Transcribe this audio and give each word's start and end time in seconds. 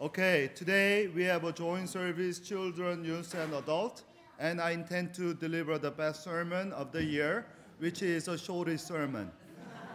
Okay, 0.00 0.50
today 0.54 1.08
we 1.08 1.24
have 1.24 1.42
a 1.42 1.50
joint 1.50 1.88
service, 1.88 2.38
children, 2.38 3.04
youth, 3.04 3.34
and 3.34 3.52
adult, 3.54 4.04
and 4.38 4.60
I 4.60 4.70
intend 4.70 5.14
to 5.14 5.34
deliver 5.34 5.78
the 5.78 5.90
best 5.90 6.22
sermon 6.22 6.72
of 6.72 6.92
the 6.92 7.02
year, 7.02 7.44
which 7.80 8.02
is 8.02 8.28
a 8.28 8.38
shortest 8.38 8.86
sermon. 8.86 9.28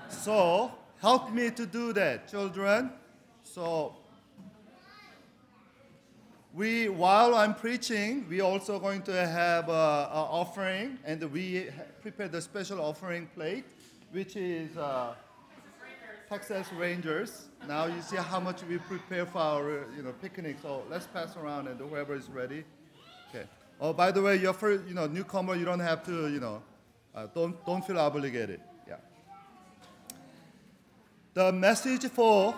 so 0.09 0.69
help 0.99 1.31
me 1.31 1.49
to 1.51 1.65
do 1.65 1.93
that, 1.93 2.27
children. 2.29 2.91
So 3.43 3.95
we, 6.53 6.89
while 6.89 7.35
I'm 7.35 7.55
preaching, 7.55 8.25
we 8.27 8.41
also 8.41 8.79
going 8.79 9.01
to 9.03 9.25
have 9.25 9.69
a, 9.69 10.09
offering, 10.11 10.99
and 11.05 11.23
we 11.31 11.67
prepared 12.01 12.35
a 12.35 12.41
special 12.41 12.81
offering 12.81 13.27
plate, 13.33 13.63
which 14.11 14.35
is. 14.35 14.75
Uh, 14.75 15.15
Texas 16.27 16.67
Rangers. 16.73 17.49
Now 17.67 17.87
you 17.87 17.99
see 18.01 18.17
how 18.17 18.39
much 18.39 18.63
we 18.63 18.77
prepare 18.77 19.25
for 19.25 19.39
our 19.39 19.85
you 19.95 20.03
know 20.03 20.13
picnic. 20.21 20.57
So 20.61 20.83
let's 20.89 21.07
pass 21.07 21.35
around 21.35 21.67
and 21.67 21.79
whoever 21.79 22.15
is 22.15 22.29
ready. 22.29 22.63
Okay. 23.29 23.45
Oh, 23.81 23.91
by 23.91 24.11
the 24.11 24.21
way, 24.21 24.35
you're 24.35 24.53
first, 24.53 24.83
you 24.87 24.93
know 24.93 25.07
newcomer. 25.07 25.55
You 25.55 25.65
don't 25.65 25.79
have 25.79 26.03
to 26.05 26.27
you 26.29 26.39
know 26.39 26.61
uh, 27.15 27.27
don't 27.33 27.65
don't 27.65 27.85
feel 27.85 27.97
obligated. 27.97 28.61
Yeah. 28.87 28.97
The 31.33 31.51
message 31.51 32.05
for 32.11 32.55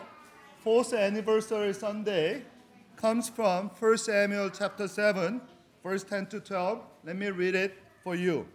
fourth 0.61 0.93
anniversary 0.93 1.73
Sunday 1.73 2.44
comes 2.97 3.30
from 3.30 3.69
1 3.80 3.97
Samuel 3.99 4.49
chapter 4.49 4.88
7, 4.88 5.39
verse 5.83 6.03
10 6.03 6.25
to 6.27 6.39
12. 6.39 6.81
Let 7.05 7.16
me 7.16 7.30
read 7.30 7.55
it 7.55 7.77
for 8.03 8.16
you. 8.16 8.47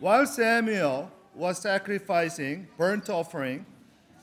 While 0.00 0.26
Samuel 0.26 1.10
was 1.34 1.58
sacrificing 1.58 2.66
burnt 2.76 3.08
offering 3.08 3.64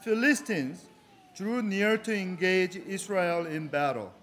Philistines 0.01 0.88
drew 1.35 1.61
near 1.61 1.97
to 1.97 2.15
engage 2.15 2.75
Israel 2.75 3.45
in 3.45 3.67
battle. 3.67 4.13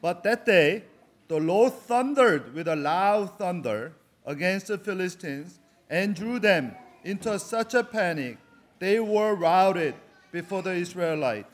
But 0.00 0.22
that 0.24 0.46
day, 0.46 0.84
the 1.28 1.38
Lord 1.38 1.72
thundered 1.72 2.54
with 2.54 2.68
a 2.68 2.76
loud 2.76 3.38
thunder 3.38 3.92
against 4.24 4.68
the 4.68 4.78
Philistines 4.78 5.58
and 5.90 6.14
drew 6.14 6.38
them 6.38 6.74
into 7.04 7.38
such 7.38 7.74
a 7.74 7.84
panic 7.84 8.38
they 8.78 9.00
were 9.00 9.34
routed 9.34 9.94
before 10.32 10.62
the 10.62 10.72
Israelites. 10.72 11.48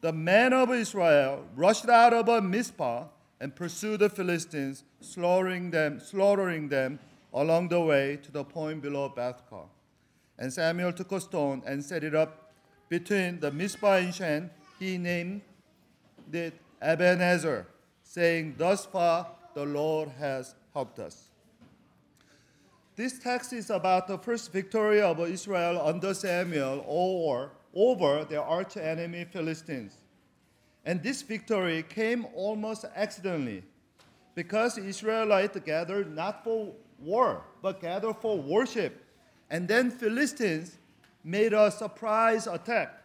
The 0.00 0.12
men 0.12 0.52
of 0.52 0.70
Israel 0.70 1.44
rushed 1.54 1.88
out 1.88 2.12
of 2.12 2.28
a 2.28 2.40
Mizpah 2.40 3.04
and 3.40 3.54
pursued 3.54 4.00
the 4.00 4.08
Philistines, 4.08 4.84
slaughtering 5.00 5.70
them, 5.70 6.00
slaughtering 6.00 6.68
them 6.68 6.98
along 7.32 7.68
the 7.68 7.80
way 7.80 8.18
to 8.22 8.32
the 8.32 8.44
point 8.44 8.82
below 8.82 9.12
Bethkar. 9.14 9.66
And 10.38 10.52
Samuel 10.52 10.92
took 10.92 11.12
a 11.12 11.20
stone 11.20 11.62
and 11.66 11.84
set 11.84 12.04
it 12.04 12.14
up 12.14 12.45
between 12.88 13.40
the 13.40 13.50
Mizpah 13.50 13.96
and 13.96 14.14
Shen. 14.14 14.50
He 14.78 14.98
named 14.98 15.40
it 16.32 16.54
Ebenezer, 16.82 17.66
saying, 18.02 18.54
Thus 18.58 18.84
far 18.84 19.26
the 19.54 19.64
Lord 19.64 20.10
has 20.18 20.54
helped 20.74 20.98
us. 20.98 21.30
This 22.94 23.18
text 23.18 23.52
is 23.52 23.70
about 23.70 24.08
the 24.08 24.18
first 24.18 24.52
victory 24.52 25.00
of 25.00 25.20
Israel 25.20 25.80
under 25.84 26.14
Samuel 26.14 26.84
or 26.86 27.52
over 27.74 28.24
their 28.24 28.42
arch 28.42 28.76
enemy 28.76 29.24
Philistines. 29.24 29.96
And 30.84 31.02
this 31.02 31.22
victory 31.22 31.82
came 31.82 32.26
almost 32.34 32.84
accidentally 32.94 33.64
because 34.34 34.78
Israelites 34.78 35.58
gathered 35.64 36.14
not 36.14 36.44
for 36.44 36.72
war, 36.98 37.42
but 37.60 37.80
gathered 37.80 38.16
for 38.16 38.38
worship 38.38 39.02
and 39.50 39.68
then 39.68 39.90
Philistines 39.90 40.78
made 41.26 41.52
a 41.52 41.68
surprise 41.72 42.46
attack. 42.46 43.02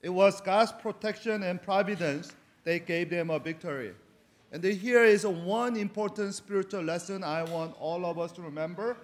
It 0.00 0.10
was 0.10 0.40
God's 0.40 0.70
protection 0.70 1.42
and 1.42 1.60
providence 1.60 2.32
that 2.62 2.86
gave 2.86 3.10
them 3.10 3.30
a 3.30 3.40
victory. 3.40 3.94
And 4.52 4.62
here 4.62 5.04
is 5.04 5.26
one 5.26 5.76
important 5.76 6.34
spiritual 6.34 6.82
lesson 6.82 7.24
I 7.24 7.42
want 7.42 7.74
all 7.80 8.06
of 8.06 8.16
us 8.16 8.30
to 8.32 8.42
remember 8.42 8.96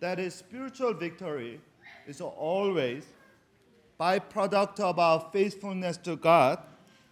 that 0.00 0.18
is 0.18 0.34
spiritual 0.34 0.94
victory 0.94 1.60
is 2.06 2.22
always 2.22 3.04
byproduct 4.00 4.80
of 4.80 4.98
our 4.98 5.28
faithfulness 5.30 5.98
to 5.98 6.16
God 6.16 6.60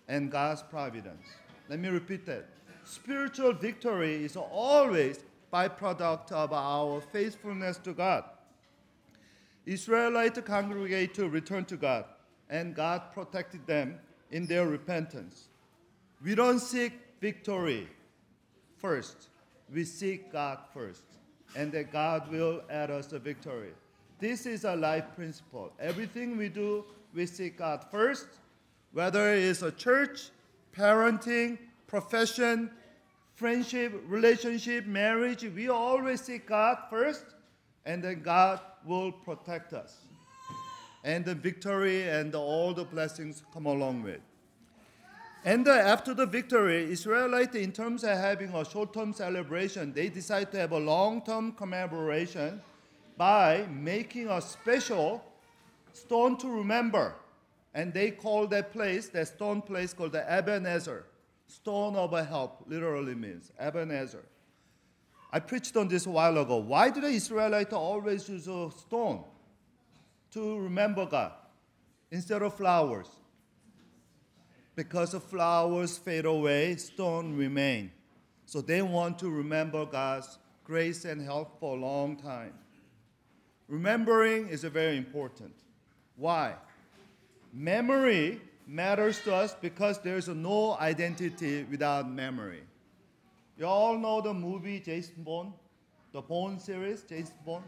and 0.09 0.31
God's 0.31 0.63
providence. 0.63 1.27
Let 1.69 1.79
me 1.79 1.91
repeat 1.91 2.25
that. 2.25 2.49
Spiritual 2.85 3.53
victory 3.53 4.25
is 4.25 4.35
always 4.35 5.19
byproduct 5.53 6.33
of 6.33 6.55
our 6.55 7.03
faithfulness 7.03 7.77
to 7.79 7.93
God 7.93 8.25
Israelites 9.67 10.41
congregate 10.45 11.13
to 11.15 11.29
return 11.29 11.65
to 11.67 11.77
God, 11.77 12.05
and 12.49 12.75
God 12.75 13.13
protected 13.13 13.67
them 13.67 13.99
in 14.31 14.47
their 14.47 14.67
repentance. 14.67 15.49
We 16.23 16.35
don't 16.35 16.61
seek 16.61 16.93
victory 17.21 17.89
first, 18.79 19.29
we 19.73 19.85
seek 19.85 20.33
God 20.33 20.59
first, 20.73 21.03
and 21.57 21.73
that 21.73 21.93
God 21.93 22.31
will 22.31 22.63
add 22.71 22.91
us 22.91 23.09
the 23.09 23.19
victory. 23.19 23.73
This 24.21 24.47
is 24.47 24.65
a 24.65 24.77
life 24.77 25.05
principle. 25.17 25.73
Everything 25.81 26.37
we 26.37 26.49
do, 26.49 26.85
we 27.13 27.27
seek 27.27 27.59
God 27.59 27.85
first, 27.91 28.27
whether 28.93 29.35
it's 29.35 29.63
a 29.63 29.73
church, 29.73 30.31
parenting, 30.75 31.59
profession, 31.87 32.71
friendship, 33.35 33.93
relationship, 34.07 34.87
marriage, 34.87 35.43
we 35.43 35.69
always 35.69 36.21
seek 36.21 36.47
God 36.47 36.79
first, 36.89 37.25
and 37.85 38.03
then 38.03 38.23
God 38.23 38.61
will 38.87 39.13
protect 39.13 39.73
us. 39.73 39.99
And 41.05 41.25
the 41.25 41.35
victory 41.35 42.09
and 42.09 42.35
all 42.35 42.73
the 42.75 42.85
blessings 42.85 43.43
come 43.53 43.67
along 43.67 44.03
with. 44.03 44.21
And 45.45 45.69
uh, 45.69 45.71
after 45.71 46.13
the 46.13 46.27
victory, 46.27 46.91
Israelites, 46.91 47.55
in 47.55 47.71
terms 47.71 48.03
of 48.03 48.11
having 48.19 48.53
a 48.53 48.65
short-term 48.65 49.13
celebration, 49.13 49.93
they 49.93 50.09
decide 50.09 50.51
to 50.51 50.59
have 50.59 50.73
a 50.73 50.79
long-term 50.79 51.53
commemoration 51.53 52.61
by 53.17 53.67
making 53.71 54.29
a 54.29 54.41
special 54.41 55.25
stone 55.93 56.37
to 56.39 56.49
remember. 56.49 57.15
And 57.75 57.93
they 57.93 58.11
call 58.11 58.49
that 58.49 58.73
place, 58.73 59.09
that 59.11 59.29
stone 59.29 59.63
place 59.63 59.93
called 59.93 60.13
the 60.13 60.29
Ebenezer. 60.31 61.05
Stone 61.47 61.95
of 61.95 62.11
help, 62.27 62.65
literally 62.67 63.15
means 63.15 63.53
Ebenezer. 63.59 64.25
I 65.33 65.41
preached 65.41 65.77
on 65.77 65.89
this 65.89 66.07
a 66.07 66.11
while 66.11 66.39
ago. 66.39 66.57
Why 66.57 66.91
do 66.91 67.01
the 67.01 67.09
Israelites 67.09 67.73
always 67.73 68.29
use 68.29 68.47
a 68.47 68.71
stone 68.71 69.25
to 70.33 70.59
remember 70.59 71.07
God 71.07 71.33
instead 72.11 72.43
of 72.43 72.55
flowers? 72.55 73.09
Because 74.75 75.13
the 75.13 75.21
flowers 75.21 75.99
fade 75.99 76.27
away, 76.27 76.77
stone 76.77 77.37
remain. 77.37 77.91
So 78.45 78.61
they 78.61 78.83
want 78.83 79.19
to 79.21 79.31
remember 79.31 79.85
God's 79.87 80.39
grace 80.63 81.05
and 81.05 81.21
help 81.21 81.59
for 81.59 81.77
a 81.77 81.81
long 81.81 82.17
time. 82.17 82.53
Remembering 83.69 84.49
is 84.49 84.63
very 84.65 84.97
important. 84.97 85.55
Why? 86.17 86.55
Memory 87.53 88.41
matters 88.67 89.21
to 89.23 89.35
us 89.35 89.55
because 89.61 89.99
there's 90.01 90.29
no 90.29 90.77
identity 90.79 91.65
without 91.65 92.09
memory. 92.11 92.63
You 93.59 93.67
all 93.67 93.97
know 93.97 94.21
the 94.21 94.35
movie 94.35 94.81
Jason 94.81 95.23
Bourne, 95.23 95.53
the 96.13 96.21
Bourne 96.21 96.59
series, 96.61 97.03
Jason 97.03 97.35
Bourne. 97.45 97.65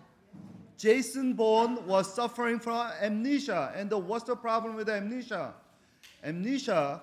Jason 0.76 1.32
Bourne 1.32 1.84
was 1.86 2.12
suffering 2.14 2.60
from 2.60 2.90
amnesia, 3.00 3.72
and 3.74 3.90
what's 3.90 4.24
the 4.24 4.36
problem 4.36 4.76
with 4.76 4.88
amnesia? 4.88 5.54
Amnesia 6.22 7.00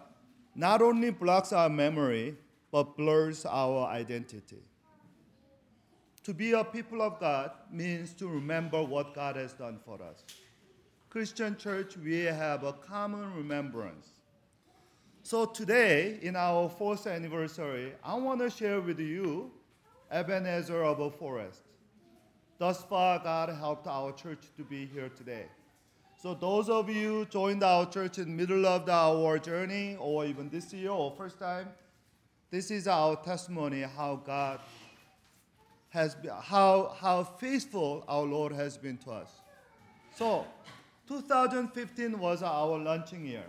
not 0.56 0.81
only 0.81 1.09
blocks 1.09 1.51
our 1.51 1.68
memory, 1.68 2.35
but 2.72 2.95
blurs 2.95 3.45
our 3.45 3.88
identity. 3.88 4.62
To 6.24 6.34
be 6.34 6.53
a 6.53 6.63
people 6.63 7.01
of 7.01 7.19
God 7.19 7.51
means 7.72 8.13
to 8.13 8.28
remember 8.28 8.81
what 8.84 9.13
God 9.13 9.35
has 9.35 9.53
done 9.53 9.79
for 9.84 10.01
us. 10.01 10.24
Christian 11.09 11.56
church, 11.57 11.97
we 11.97 12.19
have 12.22 12.63
a 12.63 12.74
common 12.74 13.34
remembrance. 13.35 14.15
So 15.25 15.44
today, 15.44 16.19
in 16.22 16.36
our 16.36 16.69
fourth 16.69 17.07
anniversary, 17.07 17.94
I 18.04 18.13
want 18.13 18.42
to 18.42 18.50
share 18.51 18.80
with 18.80 19.00
you 19.00 19.50
Ebenezer 20.12 20.83
of 20.83 21.00
a 21.00 21.10
Forest. 21.10 21.62
Thus 22.60 22.83
far, 22.83 23.18
God 23.18 23.50
helped 23.50 23.88
our 23.88 24.12
church 24.12 24.44
to 24.56 24.63
be 24.63 24.86
here 24.86 25.10
today. 25.10 25.48
So 26.22 26.36
those 26.36 26.69
of 26.69 26.92
you 26.92 27.25
joined 27.25 27.63
our 27.63 27.88
church 27.89 28.19
in 28.19 28.38
middle 28.38 28.68
of 28.68 28.86
the, 28.86 28.92
our 28.92 29.39
journey, 29.39 29.98
or 30.00 30.27
even 30.27 30.48
this 30.48 30.72
year 30.72 30.92
or 30.92 31.12
first 31.18 31.39
time, 31.39 31.69
this 32.51 32.69
is 32.69 32.88
our 32.88 33.16
testimony 33.16 33.81
how 33.81 34.18
God 34.18 34.60
has 35.89 36.13
been, 36.13 36.33
how 36.39 36.95
how 37.00 37.24
faithful 37.24 38.04
our 38.07 38.25
Lord 38.25 38.51
has 38.51 38.77
been 38.77 38.98
to 38.98 39.10
us. 39.10 39.31
So, 40.16 40.45
2015 41.07 42.19
was 42.19 42.44
our 42.44 42.77
launching 42.77 43.25
year. 43.25 43.45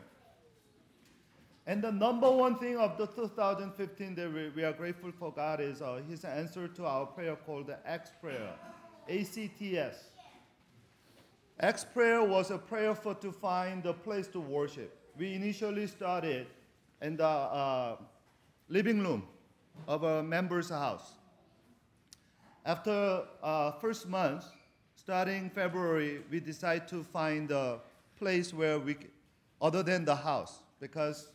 And 1.69 1.83
the 1.83 1.91
number 1.91 2.31
one 2.31 2.57
thing 2.59 2.77
of 2.77 2.97
the 2.97 3.07
2015 3.09 4.15
that 4.15 4.33
we, 4.33 4.51
we 4.51 4.63
are 4.63 4.73
grateful 4.73 5.11
for 5.11 5.33
God 5.33 5.61
is 5.61 5.83
uh, 5.83 6.01
His 6.09 6.25
answer 6.25 6.69
to 6.69 6.87
our 6.87 7.07
prayer 7.07 7.35
called 7.35 7.67
the 7.67 7.79
ACTS 7.85 8.13
prayer, 8.21 8.53
ACTS. 9.09 10.05
Acts 11.59 11.85
prayer 11.85 12.23
was 12.23 12.53
a 12.53 12.59
prayer 12.59 12.95
for 12.95 13.15
to 13.15 13.33
find 13.33 13.85
a 13.87 13.93
place 13.93 14.29
to 14.29 14.39
worship. 14.39 14.97
We 15.19 15.35
initially 15.35 15.89
started 15.89 16.47
in 17.03 17.17
the 17.17 17.27
uh, 17.27 17.97
living 18.69 19.01
room 19.01 19.27
of 19.89 20.05
a 20.05 20.23
member's 20.23 20.69
house. 20.69 21.13
After 22.65 23.23
uh, 23.43 23.73
first 23.73 24.07
month, 24.07 24.45
starting 24.95 25.51
February, 25.51 26.21
we 26.31 26.39
decided 26.39 26.87
to 26.89 27.03
find 27.03 27.51
a 27.51 27.81
place 28.19 28.53
where 28.53 28.79
we, 28.79 28.97
other 29.61 29.83
than 29.83 30.05
the 30.05 30.17
house, 30.17 30.61
because 30.79 31.29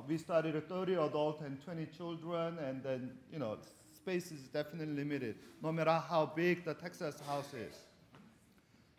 we 0.00 0.18
started 0.18 0.56
a 0.56 0.60
30 0.60 0.94
adult 0.94 1.40
and 1.42 1.62
20 1.62 1.86
children, 1.86 2.58
and 2.58 2.82
then 2.82 3.10
you 3.30 3.38
know 3.38 3.58
space 3.94 4.32
is 4.32 4.48
definitely 4.48 4.94
limited, 4.94 5.36
no 5.62 5.70
matter 5.70 6.02
how 6.08 6.32
big 6.34 6.64
the 6.64 6.74
Texas 6.74 7.20
house 7.26 7.52
is. 7.54 7.74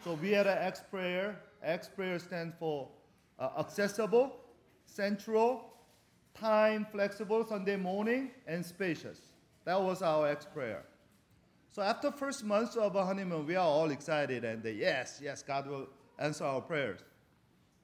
So 0.03 0.13
we 0.13 0.31
had 0.31 0.47
an 0.47 0.57
ACTS 0.57 0.81
prayer. 0.89 1.39
ACTS 1.63 1.89
prayer 1.89 2.19
stands 2.19 2.55
for 2.59 2.89
uh, 3.39 3.49
accessible, 3.57 4.35
central, 4.85 5.73
time 6.33 6.85
flexible 6.91 7.45
Sunday 7.45 7.77
morning, 7.77 8.31
and 8.47 8.65
spacious. 8.65 9.19
That 9.65 9.81
was 9.81 10.01
our 10.01 10.27
ACTS 10.27 10.47
prayer. 10.53 10.83
So 11.71 11.81
after 11.81 12.11
first 12.11 12.43
month 12.43 12.77
of 12.77 12.95
a 12.95 13.05
honeymoon, 13.05 13.47
we 13.47 13.55
are 13.55 13.65
all 13.65 13.89
excited 13.89 14.43
and 14.43 14.63
uh, 14.63 14.69
yes, 14.69 15.19
yes, 15.23 15.41
God 15.41 15.67
will 15.67 15.87
answer 16.19 16.43
our 16.43 16.61
prayers. 16.61 16.99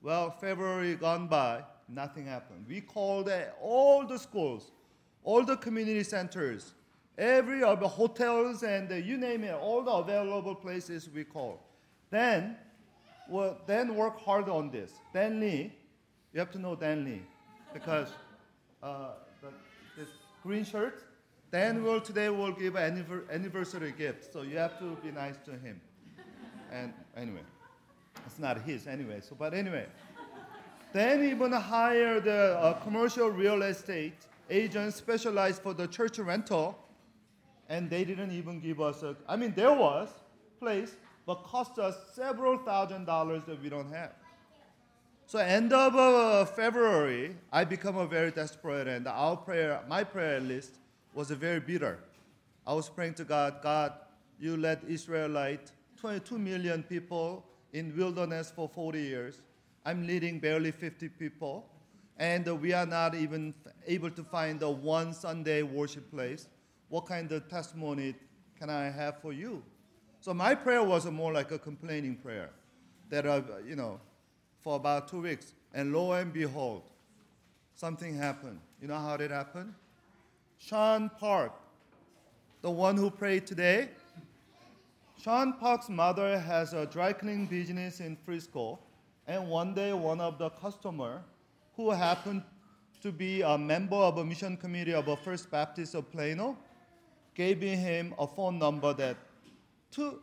Well, 0.02 0.30
February 0.30 0.96
gone 0.96 1.28
by, 1.28 1.64
nothing 1.92 2.26
happened. 2.26 2.66
We 2.68 2.82
called 2.82 3.32
all 3.62 4.06
the 4.06 4.18
schools, 4.18 4.72
all 5.24 5.44
the 5.44 5.58
community 5.58 6.04
centers, 6.04 6.74
every 7.18 7.64
of 7.64 7.80
the 7.80 7.88
hotels 7.88 8.64
and 8.64 8.90
you 9.06 9.18
name 9.18 9.44
it, 9.44 9.54
all 9.54 9.84
the 9.84 9.92
available 9.92 10.56
places 10.56 11.10
we 11.14 11.24
called. 11.24 11.60
Then, 12.10 12.58
well, 13.30 13.58
then 13.68 13.96
work 13.96 14.20
hard 14.20 14.50
on 14.50 14.72
this. 14.72 14.94
Dan 15.14 15.40
Lee, 15.40 15.74
you 16.34 16.40
have 16.40 16.52
to 16.52 16.60
know 16.60 16.76
Dan 16.76 17.06
Lee 17.06 17.22
because 17.74 18.10
uh, 18.82 19.10
the, 19.42 19.50
this 19.98 20.10
green 20.44 20.64
shirt. 20.64 21.04
Dan 21.52 21.84
will 21.84 22.00
today 22.00 22.30
will 22.30 22.52
give 22.52 22.76
an 22.76 23.04
anniversary 23.32 23.92
gift, 23.98 24.32
so 24.32 24.44
you 24.44 24.56
have 24.58 24.78
to 24.78 24.96
be 25.04 25.12
nice 25.12 25.36
to 25.46 25.52
him. 25.52 25.82
And 26.72 26.94
anyway, 27.18 27.42
it's 28.28 28.38
not 28.38 28.62
his 28.62 28.86
anyway. 28.86 29.20
So, 29.22 29.36
but 29.38 29.56
anyway, 29.56 29.88
then 30.94 31.24
even 31.24 31.52
hired 31.52 32.28
a 32.28 32.80
commercial 32.84 33.30
real 33.30 33.62
estate 33.62 34.14
agent 34.50 34.94
specialized 34.94 35.62
for 35.62 35.74
the 35.74 35.88
church 35.88 36.18
rental, 36.20 36.78
and 37.70 37.90
they 37.90 38.04
didn't 38.04 38.32
even 38.32 38.60
give 38.60 38.82
us 38.82 39.04
a. 39.04 39.16
I 39.28 39.36
mean, 39.36 39.54
there 39.56 39.74
was 39.74 40.10
place, 40.60 40.96
but 41.26 41.44
cost 41.44 41.78
us 41.80 41.96
several 42.14 42.58
thousand 42.58 43.06
dollars 43.06 43.44
that 43.48 43.62
we 43.62 43.70
don't 43.70 43.92
have. 43.92 44.14
So 45.28 45.38
end 45.38 45.72
of 45.74 45.96
uh, 45.96 46.46
February, 46.46 47.36
I 47.52 47.64
become 47.64 47.98
a 47.98 48.08
very 48.08 48.32
desperate, 48.32 48.88
and 48.88 49.08
our 49.08 49.38
prayer, 49.38 49.80
my 49.88 50.04
prayer 50.04 50.40
list 50.40 50.72
was 51.14 51.30
a 51.30 51.36
very 51.36 51.60
bitter. 51.60 52.00
I 52.66 52.74
was 52.74 52.90
praying 52.90 53.14
to 53.16 53.24
God, 53.24 53.62
God, 53.62 53.94
you 54.40 54.58
let 54.58 54.84
Israelite, 54.88 55.72
22 56.02 56.40
million 56.40 56.82
people 56.82 57.46
in 57.74 57.96
wilderness 57.96 58.52
for 58.56 58.68
40 58.68 59.00
years. 59.00 59.42
I'm 59.86 60.06
leading 60.06 60.40
barely 60.40 60.72
50 60.72 61.10
people, 61.10 61.66
and 62.18 62.46
we 62.62 62.74
are 62.74 62.86
not 62.86 63.16
even 63.16 63.54
able 63.88 64.12
to 64.12 64.24
find 64.24 64.62
a 64.62 64.70
one 64.70 65.14
Sunday 65.14 65.64
worship 65.64 66.12
place. 66.12 66.48
What 66.90 67.06
kind 67.06 67.32
of 67.32 67.48
testimony 67.48 68.16
can 68.58 68.70
I 68.70 68.90
have 68.90 69.22
for 69.22 69.32
you? 69.32 69.64
So 70.22 70.34
my 70.34 70.54
prayer 70.54 70.84
was 70.84 71.06
more 71.06 71.32
like 71.32 71.52
a 71.52 71.60
complaining 71.60 72.18
prayer, 72.18 72.50
that 73.10 73.26
uh, 73.26 73.42
you 73.66 73.76
know, 73.76 74.00
for 74.60 74.76
about 74.76 75.08
two 75.08 75.22
weeks, 75.22 75.54
and 75.74 75.94
lo 75.94 76.12
and 76.12 76.34
behold, 76.34 76.84
something 77.76 78.16
happened. 78.16 78.60
You 78.82 78.90
know 78.90 79.00
how 79.00 79.16
it 79.16 79.32
happen? 79.32 79.74
Sean 80.58 81.10
Park, 81.20 81.54
the 82.62 82.70
one 82.70 82.98
who 82.98 83.10
prayed 83.10 83.48
today, 83.48 83.90
Sean 85.22 85.54
Park's 85.54 85.90
mother 85.90 86.38
has 86.38 86.74
a 86.74 86.86
dry 86.86 87.14
cleaning 87.14 87.46
business 87.46 88.02
in 88.02 88.18
Frisco, 88.18 88.80
and 89.30 89.48
one 89.48 89.76
day 89.76 89.94
one 89.94 90.20
of 90.20 90.40
the 90.40 90.50
customer, 90.50 91.22
who 91.76 91.92
happened 91.92 92.42
to 93.00 93.12
be 93.12 93.44
a 93.44 93.56
member 93.58 93.96
of 93.96 94.18
a 94.18 94.26
mission 94.26 94.58
committee 94.58 94.94
of 94.94 95.08
a 95.08 95.16
First 95.16 95.52
Baptist 95.52 95.94
of 95.94 96.12
Plano, 96.12 96.58
gave 97.36 97.62
him 97.62 98.16
a 98.18 98.26
phone 98.26 98.58
number 98.58 98.92
that 98.94 99.16
to 99.92 100.20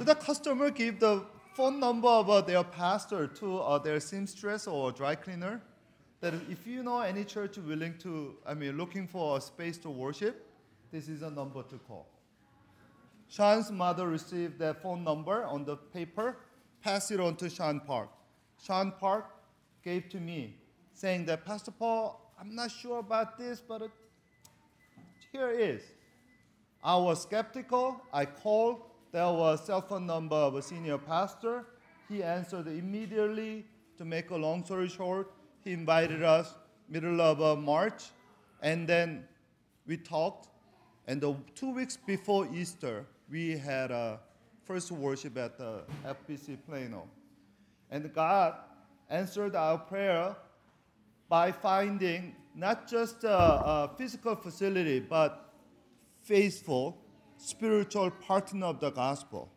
the 0.00 0.14
customer 0.16 0.70
give 0.70 0.98
the 0.98 1.22
phone 1.54 1.78
number 1.78 2.08
of 2.08 2.28
uh, 2.28 2.40
their 2.40 2.64
pastor 2.64 3.28
to 3.28 3.58
uh, 3.58 3.78
their 3.78 4.00
seamstress 4.00 4.66
or 4.66 4.90
dry 4.90 5.14
cleaner? 5.14 5.62
That 6.20 6.34
if 6.50 6.66
you 6.66 6.82
know 6.82 7.00
any 7.00 7.24
church 7.24 7.58
willing 7.58 7.96
to, 7.98 8.34
I 8.44 8.54
mean, 8.54 8.76
looking 8.76 9.06
for 9.06 9.38
a 9.38 9.40
space 9.40 9.78
to 9.78 9.90
worship, 9.90 10.46
this 10.90 11.08
is 11.08 11.22
a 11.22 11.30
number 11.30 11.62
to 11.62 11.78
call. 11.86 12.08
Sean's 13.28 13.70
mother 13.70 14.08
received 14.08 14.58
that 14.58 14.82
phone 14.82 15.04
number 15.04 15.44
on 15.44 15.64
the 15.64 15.76
paper, 15.76 16.36
passed 16.82 17.10
it 17.10 17.20
on 17.20 17.36
to 17.36 17.50
Sean 17.50 17.80
Park. 17.80 18.10
Sean 18.62 18.92
Park 18.92 19.26
gave 19.82 20.08
to 20.10 20.20
me, 20.20 20.54
saying 20.92 21.26
that 21.26 21.44
Pastor 21.44 21.70
Paul, 21.70 22.32
I'm 22.38 22.54
not 22.54 22.70
sure 22.70 22.98
about 22.98 23.38
this, 23.38 23.60
but 23.60 23.82
it, 23.82 23.90
here 25.32 25.50
it 25.50 25.60
is. 25.60 25.82
I 26.82 26.96
was 26.96 27.22
skeptical. 27.22 28.00
I 28.12 28.24
called. 28.24 28.82
There 29.12 29.24
was 29.24 29.60
a 29.60 29.66
cell 29.66 29.82
phone 29.82 30.06
number 30.06 30.36
of 30.36 30.54
a 30.54 30.62
senior 30.62 30.98
pastor. 30.98 31.66
He 32.08 32.22
answered 32.22 32.66
immediately. 32.66 33.66
To 33.98 34.06
make 34.06 34.30
a 34.30 34.36
long 34.36 34.64
story 34.64 34.88
short, 34.88 35.30
he 35.62 35.74
invited 35.74 36.22
us 36.22 36.54
middle 36.88 37.20
of 37.20 37.42
uh, 37.42 37.54
March, 37.54 38.04
and 38.62 38.88
then 38.88 39.24
we 39.86 39.98
talked. 39.98 40.48
And 41.06 41.20
the 41.20 41.36
two 41.54 41.74
weeks 41.74 41.98
before 41.98 42.48
Easter, 42.50 43.04
we 43.30 43.58
had 43.58 43.90
a 43.90 44.20
first 44.70 44.92
worship 44.92 45.36
at 45.36 45.58
the 45.58 45.82
FBC 46.06 46.56
Plano, 46.64 47.08
and 47.90 48.14
God 48.14 48.54
answered 49.08 49.56
our 49.56 49.76
prayer 49.76 50.36
by 51.28 51.50
finding 51.50 52.36
not 52.54 52.88
just 52.88 53.24
a, 53.24 53.36
a 53.36 53.90
physical 53.98 54.36
facility, 54.36 55.00
but 55.00 55.52
faithful, 56.22 56.96
spiritual 57.36 58.12
partner 58.12 58.66
of 58.66 58.78
the 58.78 58.90
gospel. 58.90 59.50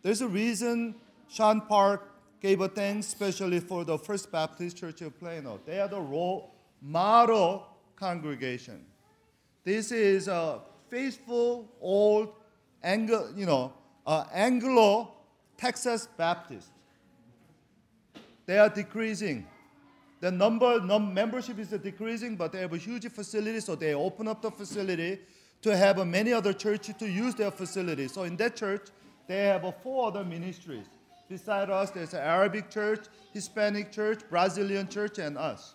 There's 0.00 0.22
a 0.22 0.28
reason 0.28 0.94
Sean 1.28 1.60
Park 1.60 2.00
gave 2.40 2.62
a 2.62 2.68
thanks 2.68 3.08
especially 3.08 3.60
for 3.60 3.84
the 3.84 3.98
First 3.98 4.32
Baptist 4.32 4.78
Church 4.78 5.02
of 5.02 5.18
Plano. 5.18 5.60
They 5.66 5.78
are 5.78 5.88
the 5.88 6.00
role 6.00 6.54
model 6.80 7.66
congregation. 7.96 8.86
This 9.62 9.92
is 9.92 10.26
a 10.26 10.62
faithful 10.88 11.68
old 11.82 12.32
Anglo, 12.82 13.30
you 13.36 13.46
know, 13.46 13.74
uh, 14.06 14.24
Anglo 14.32 15.12
Texas 15.56 16.08
Baptist. 16.16 16.68
They 18.46 18.58
are 18.58 18.68
decreasing. 18.68 19.46
The 20.20 20.30
number 20.30 20.80
num- 20.80 21.12
membership 21.14 21.58
is 21.58 21.68
decreasing, 21.68 22.36
but 22.36 22.52
they 22.52 22.60
have 22.60 22.72
a 22.72 22.78
huge 22.78 23.08
facility, 23.08 23.60
so 23.60 23.74
they 23.74 23.94
open 23.94 24.28
up 24.28 24.42
the 24.42 24.50
facility 24.50 25.20
to 25.62 25.76
have 25.76 25.98
uh, 25.98 26.04
many 26.04 26.32
other 26.32 26.52
churches 26.52 26.94
to 26.96 27.08
use 27.08 27.34
their 27.34 27.50
facility. 27.50 28.08
So 28.08 28.24
in 28.24 28.36
that 28.36 28.56
church, 28.56 28.88
they 29.26 29.44
have 29.44 29.64
uh, 29.64 29.72
four 29.72 30.08
other 30.08 30.24
ministries. 30.24 30.86
Beside 31.28 31.70
us, 31.70 31.90
there's 31.90 32.14
an 32.14 32.20
Arabic 32.20 32.70
church, 32.70 33.06
Hispanic 33.32 33.90
church, 33.90 34.20
Brazilian 34.28 34.88
church, 34.88 35.18
and 35.18 35.38
us. 35.38 35.74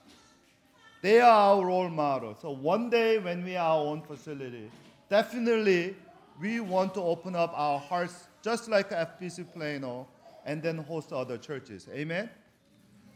They 1.02 1.22
are 1.22 1.56
our 1.56 1.66
role 1.66 1.90
model. 1.90 2.36
So 2.42 2.52
one 2.52 2.90
day 2.90 3.18
when 3.18 3.44
we 3.44 3.56
are 3.56 3.70
our 3.70 3.86
own 3.86 4.02
facility, 4.02 4.70
definitely 5.10 5.96
we 6.40 6.60
want 6.60 6.94
to 6.94 7.02
open 7.02 7.36
up 7.36 7.54
our 7.56 7.80
hearts 7.80 8.28
just 8.44 8.70
like 8.70 8.90
FBC 8.90 9.52
Plano 9.54 10.08
and 10.46 10.62
then 10.62 10.78
host 10.78 11.12
other 11.12 11.38
churches. 11.38 11.88
Amen? 11.92 12.30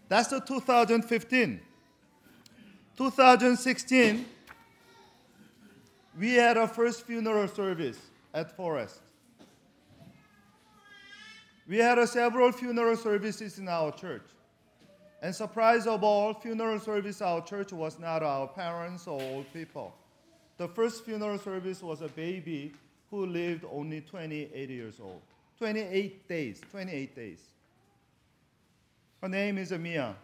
That's 0.08 0.30
the 0.30 0.40
2015. 0.40 1.62
2016, 2.98 4.26
we 6.20 6.34
had 6.34 6.58
our 6.58 6.68
first 6.68 7.06
funeral 7.06 7.48
service 7.48 7.98
at 8.34 8.56
Forest. 8.56 9.00
We 11.68 11.78
had 11.78 12.04
several 12.10 12.52
funeral 12.52 12.98
services 12.98 13.58
in 13.58 13.70
our 13.70 13.92
church. 13.94 14.24
And 15.22 15.34
surprise 15.34 15.88
of 15.88 16.04
all, 16.04 16.34
funeral 16.34 16.80
service 16.80 17.22
our 17.22 17.42
church 17.42 17.72
was 17.72 17.98
not 18.00 18.24
our 18.24 18.48
parents 18.48 19.08
or 19.08 19.22
old 19.22 19.54
people. 19.54 19.96
The 20.58 20.68
first 20.68 21.06
funeral 21.06 21.38
service 21.38 21.82
was 21.82 22.02
a 22.02 22.08
baby 22.10 22.74
who 23.12 23.26
lived 23.26 23.66
only 23.70 24.02
28 24.02 24.70
years 24.70 24.96
old. 25.02 25.22
28 25.60 26.28
days, 26.28 26.62
28 26.72 27.16
days. 27.16 27.40
Her 29.22 29.28
name 29.28 29.58
is 29.60 29.72
Mia. 29.74 30.16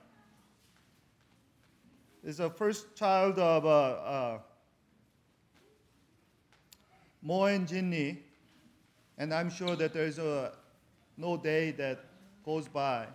Is 2.24 2.38
the 2.38 2.50
first 2.50 2.96
child 2.96 3.38
of 3.38 3.66
uh, 3.66 3.70
uh, 3.70 4.40
Mo 7.22 7.44
and 7.44 7.68
Jinny, 7.68 8.20
and 9.18 9.34
I'm 9.34 9.50
sure 9.50 9.76
that 9.76 9.94
there's 9.94 10.18
a, 10.18 10.54
no 11.18 11.38
day 11.38 11.72
that 11.72 12.00
goes 12.44 12.68
by 12.68 13.06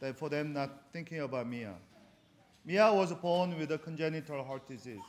that 0.00 0.16
for 0.18 0.28
them 0.28 0.52
not 0.52 0.70
thinking 0.92 1.20
about 1.20 1.48
Mia. 1.48 1.74
Mia 2.64 2.92
was 2.92 3.12
born 3.12 3.58
with 3.58 3.72
a 3.72 3.78
congenital 3.78 4.44
heart 4.44 4.68
disease. 4.68 5.00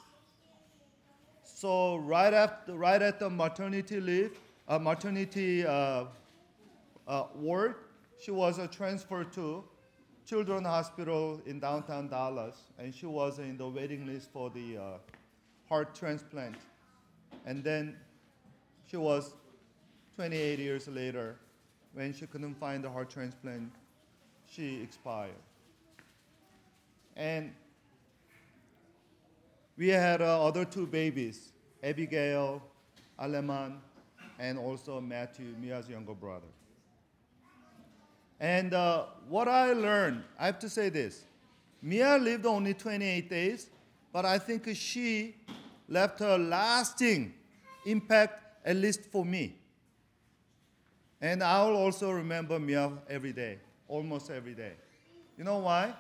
So 1.63 1.95
right 1.95 2.33
after, 2.33 2.73
right 2.73 3.01
at 3.01 3.19
the 3.19 3.29
maternity 3.29 4.01
leave, 4.01 4.37
uh, 4.67 4.79
maternity 4.79 5.65
uh, 5.65 6.03
uh, 7.07 7.23
ward, 7.35 7.75
she 8.19 8.31
was 8.31 8.59
transferred 8.69 9.31
to 9.31 9.63
Children's 10.25 10.67
Hospital 10.67 11.41
in 11.45 11.61
downtown 11.61 12.09
Dallas, 12.09 12.57
and 12.77 12.93
she 12.93 13.05
was 13.05 13.39
in 13.39 13.57
the 13.57 13.65
waiting 13.65 14.05
list 14.05 14.27
for 14.33 14.49
the 14.49 14.77
uh, 14.77 14.81
heart 15.69 15.95
transplant. 15.95 16.57
And 17.45 17.63
then 17.63 17.95
she 18.91 18.97
was 18.97 19.33
28 20.17 20.59
years 20.59 20.89
later, 20.89 21.37
when 21.93 22.13
she 22.13 22.27
couldn't 22.27 22.55
find 22.55 22.83
the 22.83 22.89
heart 22.89 23.09
transplant, 23.09 23.71
she 24.51 24.81
expired. 24.83 25.31
And 27.15 27.53
we 29.77 29.87
had 29.87 30.21
uh, 30.21 30.45
other 30.45 30.65
two 30.65 30.85
babies, 30.85 31.52
Abigail, 31.83 32.61
Aleman, 33.19 33.79
and 34.39 34.57
also 34.57 35.01
Matthew, 35.01 35.53
Mia's 35.61 35.89
younger 35.89 36.13
brother. 36.13 36.47
And 38.39 38.73
uh, 38.73 39.05
what 39.27 39.47
I 39.47 39.73
learned, 39.73 40.23
I 40.39 40.47
have 40.47 40.59
to 40.59 40.69
say 40.69 40.89
this 40.89 41.23
Mia 41.81 42.17
lived 42.17 42.45
only 42.45 42.73
28 42.73 43.29
days, 43.29 43.69
but 44.11 44.25
I 44.25 44.37
think 44.37 44.67
she 44.75 45.35
left 45.87 46.21
a 46.21 46.37
lasting 46.37 47.33
impact, 47.85 48.41
at 48.65 48.75
least 48.77 49.01
for 49.11 49.25
me. 49.25 49.55
And 51.21 51.43
I'll 51.43 51.75
also 51.75 52.11
remember 52.11 52.59
Mia 52.59 52.91
every 53.09 53.33
day, 53.33 53.59
almost 53.87 54.29
every 54.29 54.53
day. 54.53 54.73
You 55.37 55.43
know 55.43 55.59
why? 55.59 55.93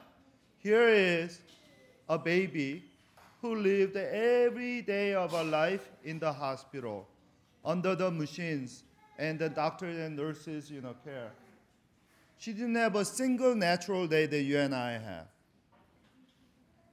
Here 0.59 0.87
is 0.87 1.39
a 2.07 2.17
baby 2.17 2.83
who 3.43 3.57
lived 3.57 3.97
every 3.97 4.81
day 4.81 5.13
of 5.13 5.33
her 5.33 5.43
life 5.43 5.91
in 6.05 6.17
the 6.17 6.31
hospital 6.31 7.05
under 7.65 7.93
the 7.93 8.09
machines 8.09 8.83
and 9.19 9.37
the 9.37 9.49
doctors 9.49 9.99
and 9.99 10.15
nurses, 10.15 10.71
you 10.71 10.79
know, 10.79 10.95
care. 11.03 11.29
She 12.37 12.53
didn't 12.53 12.75
have 12.75 12.95
a 12.95 13.03
single 13.03 13.53
natural 13.53 14.07
day 14.07 14.27
that 14.27 14.41
you 14.43 14.57
and 14.57 14.73
I 14.73 14.93
have. 14.93 15.27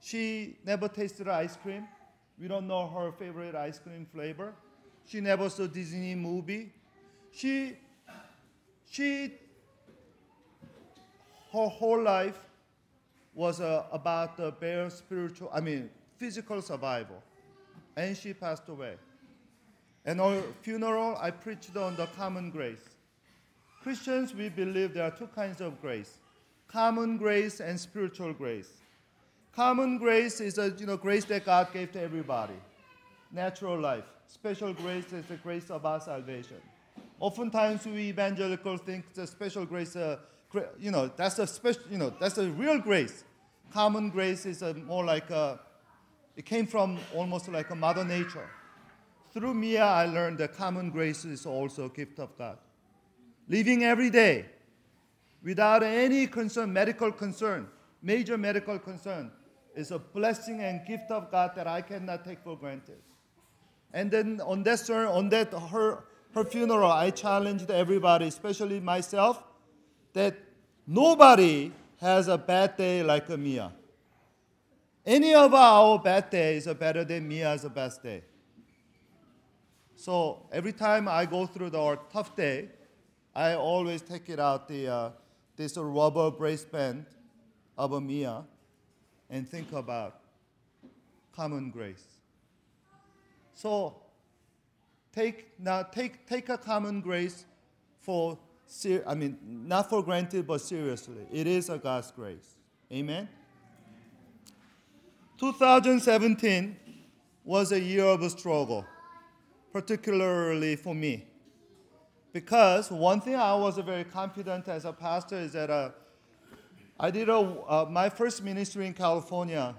She 0.02 0.56
never 0.66 0.88
tasted 0.88 1.28
ice 1.28 1.54
cream. 1.54 1.86
We 2.36 2.48
don't 2.48 2.66
know 2.66 2.88
her 2.88 3.12
favorite 3.12 3.54
ice 3.54 3.78
cream 3.78 4.04
flavor. 4.12 4.52
She 5.06 5.20
never 5.20 5.48
saw 5.48 5.68
Disney 5.68 6.16
movie. 6.16 6.72
She 7.32 7.76
she, 8.90 9.34
her 11.52 11.68
whole 11.68 12.02
life 12.02 12.40
was 13.34 13.60
uh, 13.60 13.84
about 13.92 14.36
the 14.36 14.50
bare 14.50 14.90
spiritual, 14.90 15.48
I 15.54 15.60
mean, 15.60 15.90
physical 16.20 16.60
survival. 16.60 17.22
And 17.96 18.16
she 18.16 18.34
passed 18.34 18.68
away. 18.68 18.96
And 20.04 20.20
her 20.20 20.42
funeral, 20.60 21.16
I 21.20 21.30
preached 21.30 21.76
on 21.76 21.96
the 21.96 22.06
common 22.06 22.50
grace. 22.50 22.84
Christians, 23.82 24.34
we 24.34 24.50
believe 24.50 24.92
there 24.92 25.04
are 25.04 25.10
two 25.10 25.28
kinds 25.28 25.60
of 25.60 25.80
grace 25.80 26.18
common 26.68 27.16
grace 27.16 27.58
and 27.58 27.80
spiritual 27.80 28.32
grace. 28.32 28.70
Common 29.52 29.98
grace 29.98 30.40
is 30.40 30.56
a 30.56 30.72
you 30.78 30.86
know, 30.86 30.96
grace 30.96 31.24
that 31.24 31.44
God 31.44 31.72
gave 31.72 31.90
to 31.92 32.00
everybody, 32.00 32.54
natural 33.32 33.76
life. 33.76 34.04
Special 34.28 34.72
grace 34.72 35.12
is 35.12 35.24
the 35.26 35.34
grace 35.36 35.68
of 35.70 35.84
our 35.84 36.00
salvation. 36.00 36.58
Oftentimes 37.18 37.84
we 37.86 38.02
evangelicals 38.10 38.82
think 38.82 39.12
the 39.14 39.26
special 39.26 39.66
grace, 39.66 39.96
uh, 39.96 40.18
you 40.78 40.92
know, 40.92 41.10
that's 41.16 41.40
a 41.40 41.46
special, 41.46 41.82
you 41.90 41.98
know, 41.98 42.12
that's 42.20 42.38
a 42.38 42.48
real 42.50 42.78
grace. 42.78 43.24
Common 43.72 44.08
grace 44.10 44.46
is 44.46 44.62
a, 44.62 44.72
more 44.74 45.04
like 45.04 45.28
a, 45.30 45.58
it 46.36 46.44
came 46.44 46.66
from 46.66 46.98
almost 47.14 47.48
like 47.48 47.70
a 47.70 47.74
mother 47.74 48.04
nature. 48.04 48.48
Through 49.32 49.54
Mia, 49.54 49.84
I 49.84 50.06
learned 50.06 50.38
that 50.38 50.54
common 50.54 50.90
grace 50.90 51.24
is 51.24 51.46
also 51.46 51.86
a 51.86 51.88
gift 51.88 52.18
of 52.18 52.36
God. 52.36 52.58
Living 53.48 53.84
every 53.84 54.10
day 54.10 54.46
without 55.42 55.82
any 55.82 56.26
concern, 56.26 56.72
medical 56.72 57.12
concern, 57.12 57.68
major 58.02 58.36
medical 58.36 58.78
concern, 58.78 59.30
is 59.74 59.90
a 59.90 59.98
blessing 59.98 60.60
and 60.60 60.84
gift 60.86 61.10
of 61.10 61.30
God 61.30 61.52
that 61.54 61.66
I 61.66 61.80
cannot 61.80 62.24
take 62.24 62.40
for 62.40 62.56
granted. 62.56 62.98
And 63.92 64.10
then 64.10 64.40
on 64.40 64.62
that, 64.64 64.90
on 64.90 65.28
that 65.30 65.52
her 65.52 66.04
her 66.34 66.44
funeral, 66.44 66.90
I 66.90 67.10
challenged 67.10 67.70
everybody, 67.70 68.26
especially 68.26 68.80
myself, 68.80 69.42
that 70.12 70.36
nobody 70.86 71.72
has 72.00 72.28
a 72.28 72.38
bad 72.38 72.76
day 72.76 73.02
like 73.02 73.28
a 73.28 73.36
Mia. 73.36 73.72
Any 75.06 75.34
of 75.34 75.54
our 75.54 75.98
bad 75.98 76.30
days 76.30 76.68
are 76.68 76.74
better 76.74 77.04
than 77.04 77.26
Mia's 77.26 77.64
best 77.64 78.02
day. 78.02 78.22
So 79.96 80.46
every 80.52 80.72
time 80.72 81.08
I 81.08 81.26
go 81.26 81.46
through 81.46 81.70
the 81.70 81.98
tough 82.12 82.36
day, 82.36 82.68
I 83.34 83.54
always 83.54 84.02
take 84.02 84.28
it 84.28 84.38
out 84.40 84.68
the 84.68 84.88
uh, 84.88 85.10
this 85.56 85.76
rubber 85.76 86.30
brace 86.30 86.64
band 86.64 87.06
of 87.76 88.02
Mia 88.02 88.44
and 89.28 89.48
think 89.48 89.72
about 89.72 90.20
common 91.34 91.70
grace. 91.70 92.04
So 93.54 93.96
take 95.14 95.58
now 95.58 95.82
take 95.82 96.26
take 96.26 96.48
a 96.48 96.58
common 96.58 97.00
grace 97.00 97.44
for 98.00 98.38
I 99.06 99.14
mean 99.14 99.38
not 99.42 99.88
for 99.88 100.02
granted 100.02 100.46
but 100.46 100.60
seriously. 100.60 101.26
It 101.32 101.46
is 101.46 101.68
a 101.68 101.78
God's 101.78 102.10
grace. 102.10 102.56
Amen. 102.92 103.28
2017 105.40 106.76
was 107.44 107.72
a 107.72 107.80
year 107.80 108.04
of 108.04 108.30
struggle, 108.30 108.84
particularly 109.72 110.76
for 110.76 110.94
me. 110.94 111.24
Because 112.30 112.90
one 112.90 113.22
thing 113.22 113.36
I 113.36 113.54
was 113.54 113.78
very 113.78 114.04
confident 114.04 114.68
as 114.68 114.84
a 114.84 114.92
pastor 114.92 115.36
is 115.38 115.54
that 115.54 115.70
uh, 115.70 115.92
I 116.98 117.10
did 117.10 117.30
a, 117.30 117.38
uh, 117.38 117.86
my 117.90 118.10
first 118.10 118.42
ministry 118.42 118.86
in 118.86 118.92
California. 118.92 119.74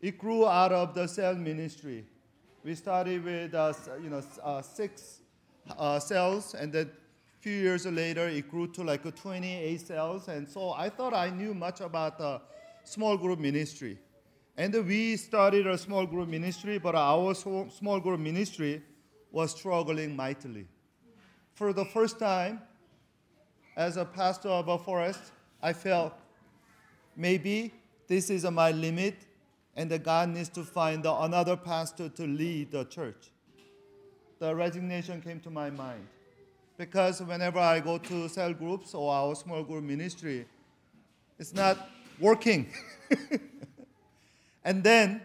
It 0.00 0.16
grew 0.16 0.46
out 0.46 0.70
of 0.70 0.94
the 0.94 1.08
cell 1.08 1.34
ministry. 1.34 2.06
We 2.62 2.76
started 2.76 3.24
with 3.24 3.52
uh, 3.52 3.72
you 4.00 4.10
know 4.10 4.22
uh, 4.44 4.62
six 4.62 5.22
uh, 5.76 5.98
cells, 5.98 6.54
and 6.54 6.72
then 6.72 6.86
a 6.86 7.42
few 7.42 7.52
years 7.52 7.84
later 7.84 8.28
it 8.28 8.48
grew 8.48 8.68
to 8.68 8.84
like 8.84 9.02
28 9.12 9.80
cells. 9.80 10.28
And 10.28 10.48
so 10.48 10.70
I 10.70 10.88
thought 10.88 11.14
I 11.14 11.30
knew 11.30 11.52
much 11.52 11.80
about 11.80 12.18
the 12.18 12.40
small 12.84 13.16
group 13.16 13.40
ministry. 13.40 13.98
And 14.56 14.74
we 14.86 15.16
started 15.16 15.66
a 15.66 15.76
small 15.76 16.06
group 16.06 16.28
ministry, 16.28 16.78
but 16.78 16.94
our 16.94 17.34
small 17.34 18.00
group 18.00 18.20
ministry 18.20 18.82
was 19.30 19.50
struggling 19.50 20.16
mightily. 20.16 20.66
For 21.54 21.72
the 21.72 21.84
first 21.84 22.18
time, 22.18 22.60
as 23.76 23.98
a 23.98 24.04
pastor 24.04 24.48
of 24.48 24.68
a 24.68 24.78
forest, 24.78 25.20
I 25.62 25.74
felt 25.74 26.14
maybe 27.16 27.74
this 28.08 28.30
is 28.30 28.44
my 28.44 28.70
limit 28.70 29.16
and 29.76 30.02
God 30.02 30.30
needs 30.30 30.48
to 30.50 30.64
find 30.64 31.04
another 31.04 31.56
pastor 31.56 32.08
to 32.08 32.26
lead 32.26 32.70
the 32.70 32.84
church. 32.84 33.30
The 34.38 34.54
resignation 34.54 35.20
came 35.20 35.40
to 35.40 35.50
my 35.50 35.68
mind 35.68 36.06
because 36.78 37.20
whenever 37.20 37.58
I 37.58 37.80
go 37.80 37.98
to 37.98 38.28
cell 38.28 38.54
groups 38.54 38.94
or 38.94 39.12
our 39.12 39.34
small 39.34 39.62
group 39.62 39.84
ministry, 39.84 40.46
it's 41.38 41.52
not 41.52 41.90
working. 42.18 42.68
and 44.66 44.82
then 44.82 45.20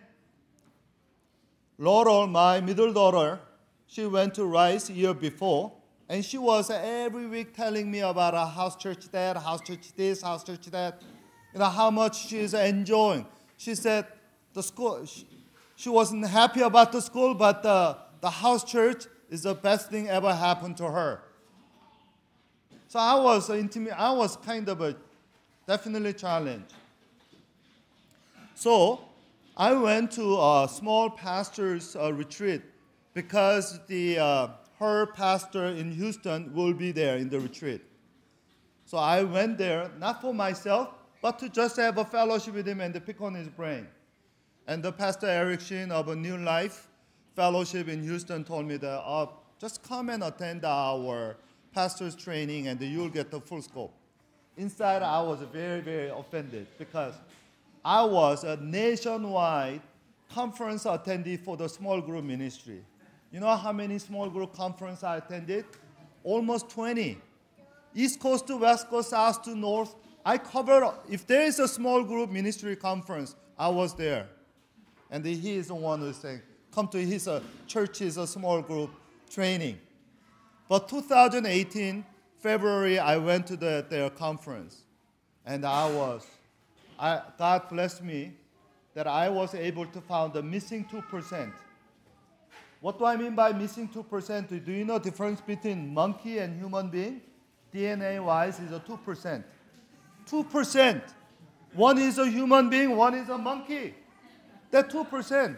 Laurel, 1.79 2.27
my 2.27 2.61
middle 2.61 2.93
daughter, 2.93 3.39
she 3.87 4.05
went 4.05 4.35
to 4.35 4.45
Rice 4.45 4.87
year 4.87 5.15
before, 5.15 5.73
and 6.07 6.23
she 6.23 6.37
was 6.37 6.69
every 6.69 7.25
week 7.25 7.55
telling 7.55 7.89
me 7.89 8.01
about 8.01 8.35
a 8.35 8.45
house 8.45 8.75
church 8.75 9.09
that, 9.09 9.35
house 9.37 9.61
church 9.61 9.93
this, 9.95 10.21
house 10.21 10.43
church 10.43 10.67
that, 10.67 11.01
you 11.53 11.59
know, 11.59 11.65
how 11.65 11.89
much 11.89 12.27
she's 12.27 12.53
enjoying. 12.53 13.25
She 13.57 13.73
said, 13.73 14.05
the 14.53 14.61
school, 14.61 15.03
she, 15.07 15.25
she 15.75 15.89
wasn't 15.89 16.27
happy 16.27 16.61
about 16.61 16.91
the 16.91 17.01
school, 17.01 17.33
but 17.33 17.63
the, 17.63 17.97
the 18.19 18.29
house 18.29 18.63
church 18.63 19.05
is 19.31 19.41
the 19.41 19.55
best 19.55 19.89
thing 19.89 20.07
ever 20.07 20.35
happened 20.35 20.77
to 20.77 20.85
her. 20.85 21.23
So 22.89 22.99
I 22.99 23.15
was 23.15 23.49
intimate, 23.49 23.99
I 23.99 24.11
was 24.11 24.35
kind 24.35 24.69
of 24.69 24.81
a 24.81 24.95
definitely 25.65 26.13
challenged. 26.13 26.71
So 28.53 28.99
I 29.57 29.73
went 29.73 30.11
to 30.13 30.37
a 30.39 30.69
small 30.71 31.09
pastor's 31.09 31.95
uh, 31.95 32.13
retreat 32.13 32.61
because 33.13 33.79
the, 33.87 34.17
uh, 34.17 34.47
her 34.79 35.07
pastor 35.07 35.65
in 35.65 35.91
Houston 35.91 36.53
will 36.53 36.73
be 36.73 36.91
there 36.91 37.17
in 37.17 37.29
the 37.29 37.39
retreat. 37.39 37.81
So 38.85 38.97
I 38.97 39.23
went 39.23 39.57
there, 39.57 39.91
not 39.99 40.21
for 40.21 40.33
myself, 40.33 40.89
but 41.21 41.37
to 41.39 41.49
just 41.49 41.77
have 41.77 41.97
a 41.97 42.05
fellowship 42.05 42.55
with 42.55 42.67
him 42.67 42.81
and 42.81 42.93
to 42.93 43.01
pick 43.01 43.21
on 43.21 43.33
his 43.33 43.47
brain. 43.47 43.87
And 44.67 44.81
the 44.81 44.91
Pastor 44.91 45.27
Eric 45.27 45.61
Sheen 45.61 45.91
of 45.91 46.07
a 46.07 46.15
New 46.15 46.37
Life 46.37 46.87
Fellowship 47.35 47.87
in 47.87 48.03
Houston 48.03 48.43
told 48.43 48.65
me 48.65 48.77
that 48.77 48.99
uh, 49.01 49.27
just 49.59 49.83
come 49.83 50.09
and 50.09 50.23
attend 50.23 50.65
our 50.65 51.37
pastor's 51.73 52.15
training 52.15 52.67
and 52.67 52.81
you'll 52.81 53.09
get 53.09 53.31
the 53.31 53.39
full 53.39 53.61
scope. 53.61 53.93
Inside, 54.57 55.01
I 55.01 55.21
was 55.21 55.39
very, 55.53 55.81
very 55.81 56.09
offended 56.09 56.67
because 56.77 57.13
I 57.83 58.03
was 58.03 58.43
a 58.43 58.57
nationwide 58.57 59.81
conference 60.29 60.85
attendee 60.85 61.39
for 61.39 61.57
the 61.57 61.67
small 61.67 61.99
group 62.01 62.23
ministry. 62.23 62.83
You 63.31 63.39
know 63.39 63.55
how 63.55 63.71
many 63.71 63.97
small 63.97 64.29
group 64.29 64.53
conference 64.53 65.03
I 65.03 65.17
attended? 65.17 65.65
Almost 66.23 66.69
20. 66.69 67.17
East 67.95 68.19
Coast 68.19 68.47
to 68.47 68.57
West 68.57 68.89
Coast, 68.89 69.09
South 69.09 69.41
to 69.43 69.55
North. 69.55 69.95
I 70.25 70.37
covered, 70.37 70.93
if 71.09 71.25
there 71.25 71.43
is 71.43 71.59
a 71.59 71.67
small 71.67 72.03
group 72.03 72.29
ministry 72.29 72.75
conference, 72.75 73.35
I 73.57 73.69
was 73.69 73.95
there. 73.95 74.27
And 75.09 75.25
he 75.25 75.55
is 75.55 75.67
the 75.67 75.75
one 75.75 75.99
who's 75.99 76.17
saying, 76.17 76.41
come 76.71 76.87
to 76.89 77.03
his 77.03 77.27
uh, 77.27 77.41
church's 77.67 78.17
a 78.17 78.27
small 78.27 78.61
group 78.61 78.91
training. 79.29 79.79
But 80.69 80.87
2018, 80.87 82.05
February, 82.37 82.97
I 82.97 83.17
went 83.17 83.47
to 83.47 83.57
the, 83.57 83.85
their 83.89 84.09
conference. 84.09 84.83
And 85.45 85.65
I 85.65 85.89
was, 85.89 86.25
I, 87.01 87.19
God 87.35 87.67
blessed 87.67 88.03
me 88.03 88.31
that 88.93 89.07
I 89.07 89.27
was 89.27 89.55
able 89.55 89.87
to 89.87 89.99
find 90.01 90.31
the 90.31 90.43
missing 90.43 90.85
2%. 90.85 91.51
What 92.79 92.99
do 92.99 93.05
I 93.05 93.15
mean 93.15 93.33
by 93.33 93.53
missing 93.53 93.89
2%? 93.89 94.63
Do 94.63 94.71
you 94.71 94.85
know 94.85 94.99
the 94.99 95.09
difference 95.09 95.41
between 95.41 95.91
monkey 95.91 96.37
and 96.37 96.59
human 96.59 96.89
being? 96.89 97.21
DNA 97.73 98.23
wise 98.23 98.59
is 98.59 98.71
a 98.71 98.79
2%. 98.79 99.43
2%. 100.29 101.01
One 101.73 101.97
is 101.97 102.19
a 102.19 102.29
human 102.29 102.69
being, 102.69 102.95
one 102.95 103.15
is 103.15 103.29
a 103.29 103.37
monkey. 103.37 103.95
That 104.69 104.91
2%. 104.91 105.57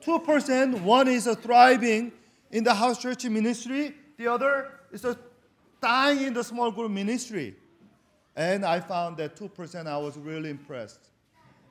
2%, 0.00 0.80
one 0.82 1.08
is 1.08 1.26
a 1.26 1.34
thriving 1.34 2.12
in 2.52 2.62
the 2.62 2.74
house 2.74 2.98
church 2.98 3.24
ministry, 3.24 3.94
the 4.16 4.28
other 4.28 4.70
is 4.92 5.04
a 5.04 5.18
dying 5.80 6.20
in 6.20 6.34
the 6.34 6.44
small 6.44 6.70
group 6.70 6.90
ministry. 6.90 7.56
And 8.36 8.64
I 8.64 8.80
found 8.80 9.16
that 9.18 9.36
2%, 9.36 9.86
I 9.86 9.96
was 9.98 10.16
really 10.16 10.50
impressed. 10.50 11.08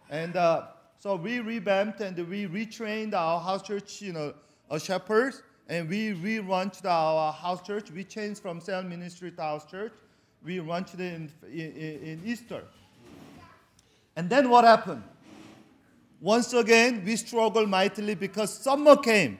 And 0.10 0.36
uh, 0.36 0.67
so 0.98 1.15
we 1.15 1.39
revamped 1.39 2.00
and 2.00 2.17
we 2.29 2.48
retrained 2.48 3.13
our 3.13 3.41
house 3.41 3.62
church, 3.62 4.01
you 4.01 4.13
know, 4.13 4.34
uh, 4.70 4.79
shepherds, 4.79 5.43
and 5.67 5.89
we 5.89 6.13
relaunched 6.13 6.86
our 6.86 7.34
house 7.34 7.62
church. 7.62 7.91
We 7.91 8.03
changed 8.03 8.41
from 8.41 8.62
cell 8.62 8.84
ministry 8.84 9.32
to 9.32 9.41
house 9.41 9.70
church. 9.70 9.93
We 10.43 10.60
launched 10.62 10.96
it 10.96 11.01
in, 11.01 11.32
in, 11.43 11.50
in 11.51 12.22
Easter. 12.25 12.63
And 14.15 14.29
then 14.29 14.50
what 14.50 14.63
happened? 14.63 15.03
Once 16.22 16.53
again, 16.53 17.03
we 17.03 17.15
struggled 17.17 17.67
mightily 17.67 18.15
because 18.15 18.58
summer 18.58 18.96
came. 18.96 19.39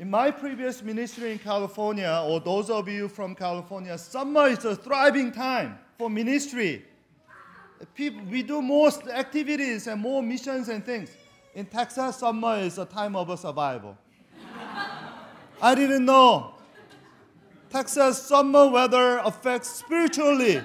In 0.00 0.08
my 0.08 0.30
previous 0.30 0.82
ministry 0.82 1.32
in 1.32 1.38
California, 1.38 2.22
or 2.26 2.40
those 2.40 2.70
of 2.70 2.88
you 2.88 3.06
from 3.06 3.34
California, 3.34 3.98
summer 3.98 4.46
is 4.46 4.64
a 4.64 4.74
thriving 4.74 5.30
time 5.30 5.78
for 5.98 6.08
ministry. 6.08 6.86
People, 7.94 8.22
we 8.24 8.42
do 8.42 8.62
most 8.62 9.08
activities 9.08 9.88
and 9.88 10.00
more 10.00 10.22
missions 10.22 10.70
and 10.70 10.82
things. 10.86 11.10
In 11.54 11.66
Texas, 11.66 12.16
summer 12.16 12.56
is 12.56 12.78
a 12.78 12.86
time 12.86 13.14
of 13.14 13.28
a 13.28 13.36
survival. 13.36 13.98
I 15.60 15.74
didn't 15.74 16.06
know. 16.06 16.54
Texas 17.68 18.22
summer 18.22 18.70
weather 18.70 19.18
affects 19.18 19.68
spiritually. 19.68 20.62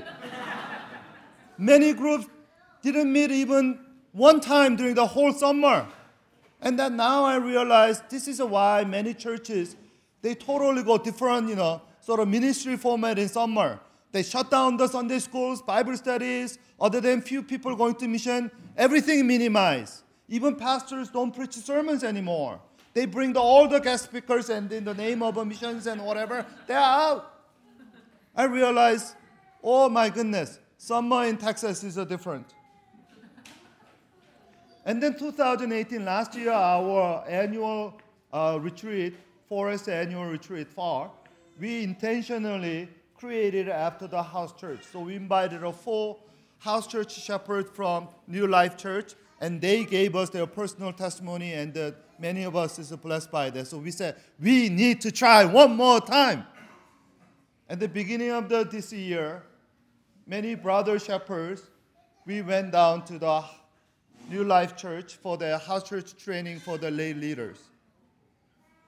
Many 1.58 1.92
groups 1.92 2.28
didn't 2.82 3.12
meet 3.12 3.32
even 3.32 3.82
one 4.14 4.40
time 4.40 4.78
during 4.78 4.96
the 4.96 5.06
whole 5.06 5.34
summer. 5.34 5.86
And 6.66 6.80
then 6.80 6.98
now 6.98 7.24
I 7.24 7.36
realize 7.36 8.02
this 8.10 8.28
is 8.28 8.42
why 8.42 8.84
many 8.84 9.14
churches 9.14 9.76
they 10.24 10.34
totally 10.34 10.82
go 10.82 10.98
different, 10.98 11.48
you 11.48 11.56
know, 11.56 11.84
sort 12.02 12.20
of 12.20 12.28
ministry 12.28 12.76
format 12.76 13.20
in 13.20 13.28
summer. 13.28 13.80
They 14.12 14.24
shut 14.24 14.50
down 14.50 14.76
the 14.76 14.88
Sunday 14.88 15.20
schools, 15.20 15.62
Bible 15.62 15.96
studies, 15.96 16.58
other 16.82 17.00
than 17.00 17.22
few 17.22 17.44
people 17.44 17.76
going 17.76 17.94
to 17.96 18.08
mission, 18.08 18.50
everything 18.76 19.28
minimized. 19.28 20.02
Even 20.28 20.56
pastors 20.56 21.10
don't 21.10 21.32
preach 21.32 21.54
sermons 21.54 22.04
anymore. 22.04 22.60
They 22.96 23.06
bring 23.06 23.34
the, 23.34 23.40
all 23.40 23.68
the 23.68 23.80
guest 23.80 24.06
speakers 24.06 24.50
and 24.50 24.72
in 24.72 24.84
the 24.86 24.96
name 24.96 25.22
of 25.22 25.46
missions 25.46 25.86
and 25.86 26.02
whatever, 26.02 26.44
they're 26.66 26.80
out. 26.80 27.32
I 28.36 28.46
realize, 28.46 29.14
oh 29.64 29.88
my 29.90 30.10
goodness, 30.10 30.58
summer 30.80 31.26
in 31.26 31.38
Texas 31.38 31.84
is 31.84 31.96
different. 32.08 32.56
And 34.86 35.02
then 35.02 35.18
2018, 35.18 36.06
last 36.06 36.36
year, 36.36 36.52
our 36.52 37.26
annual 37.28 38.00
uh, 38.32 38.60
retreat, 38.62 39.16
Forest 39.50 39.90
Annual 39.90 40.26
Retreat, 40.26 40.68
FAR, 40.68 41.10
we 41.60 41.84
intentionally 41.84 42.88
created 43.18 43.68
after 43.68 44.06
the 44.06 44.22
house 44.22 44.54
church. 44.54 44.82
So 44.92 45.00
we 45.00 45.16
invited 45.16 45.64
a 45.64 45.72
full 45.72 46.20
house 46.60 46.86
church 46.86 47.20
shepherd 47.20 47.68
from 47.70 48.08
New 48.28 48.46
Life 48.46 48.78
Church, 48.78 49.14
and 49.42 49.60
they 49.60 49.86
gave 49.86 50.16
us 50.16 50.30
their 50.30 50.46
personal 50.46 50.94
testimony, 50.94 51.54
and 51.54 51.76
uh, 51.76 51.92
many 52.20 52.44
of 52.44 52.56
us 52.56 52.78
is 52.78 52.92
blessed 52.92 53.32
by 53.32 53.50
that. 53.50 53.66
So 53.66 53.78
we 53.78 53.90
said, 53.90 54.18
we 54.40 54.70
need 54.70 55.02
to 55.02 55.12
try 55.12 55.46
one 55.46 55.76
more 55.76 56.00
time. 56.00 56.46
At 57.68 57.80
the 57.80 57.88
beginning 57.88 58.30
of 58.30 58.50
the, 58.50 58.64
this 58.64 58.94
year, 58.94 59.42
many 60.28 60.54
brother 60.54 61.00
shepherds, 61.00 61.64
we 62.28 62.44
went 62.44 62.72
down 62.72 63.04
to 63.06 63.18
the 63.18 63.44
New 64.30 64.44
Life 64.44 64.76
Church 64.76 65.16
for 65.16 65.38
the 65.38 65.58
house 65.58 65.88
church 65.88 66.16
training 66.18 66.60
for 66.60 66.78
the 66.78 66.90
lay 66.90 67.14
leaders. 67.14 67.58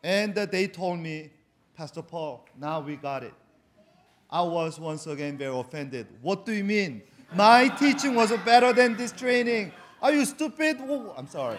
And 0.04 0.34
they 0.34 0.67
told 0.67 1.00
me, 1.00 1.32
Pastor 1.76 2.02
Paul, 2.02 2.45
now 2.60 2.80
we 2.80 2.95
got 2.95 3.23
it. 3.23 3.34
I 4.30 4.41
was 4.41 4.80
once 4.80 5.06
again 5.08 5.38
very 5.38 5.56
offended. 5.56 6.08
What 6.21 6.45
do 6.45 6.54
you 6.54 6.63
mean? 6.63 7.02
My 7.34 7.67
teaching 7.67 8.15
was 8.15 8.32
better 8.45 8.73
than 8.73 8.97
this 8.97 9.12
training. 9.12 9.71
Are 10.02 10.12
you 10.12 10.26
stupid? 10.26 10.80
I'm 11.15 11.28
sorry. 11.28 11.58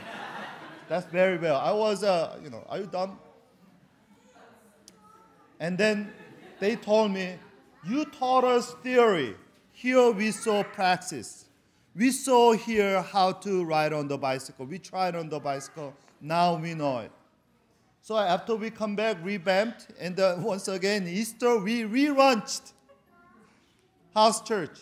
That's 0.89 1.07
very 1.07 1.39
well. 1.39 1.57
I 1.57 1.73
was, 1.73 2.03
uh, 2.03 2.39
you 2.43 2.51
know, 2.51 2.65
are 2.69 2.79
you 2.79 2.87
dumb? 2.87 3.19
And 5.61 5.77
then 5.77 6.13
they 6.61 6.77
told 6.77 7.11
me, 7.11 7.35
you 7.85 8.05
taught 8.07 8.45
us 8.45 8.75
theory. 8.83 9.37
Here 9.73 10.11
we 10.11 10.31
saw 10.31 10.63
praxis. 10.63 11.48
We 11.99 12.13
saw 12.13 12.53
here 12.53 13.03
how 13.03 13.33
to 13.33 13.65
ride 13.65 13.93
on 13.93 14.07
the 14.07 14.17
bicycle. 14.17 14.67
We 14.67 14.79
tried 14.79 15.17
on 15.17 15.29
the 15.29 15.41
bicycle. 15.41 15.93
Now 16.21 16.55
we 16.55 16.73
know 16.73 17.01
it. 17.01 17.11
So 18.03 18.17
after 18.17 18.55
we 18.55 18.71
come 18.71 18.95
back, 18.95 19.17
revamped, 19.21 19.89
and 19.99 20.19
uh, 20.21 20.37
once 20.39 20.69
again, 20.69 21.09
Easter, 21.09 21.59
we 21.59 21.83
relaunched 21.83 22.73
House 24.15 24.41
Church. 24.43 24.79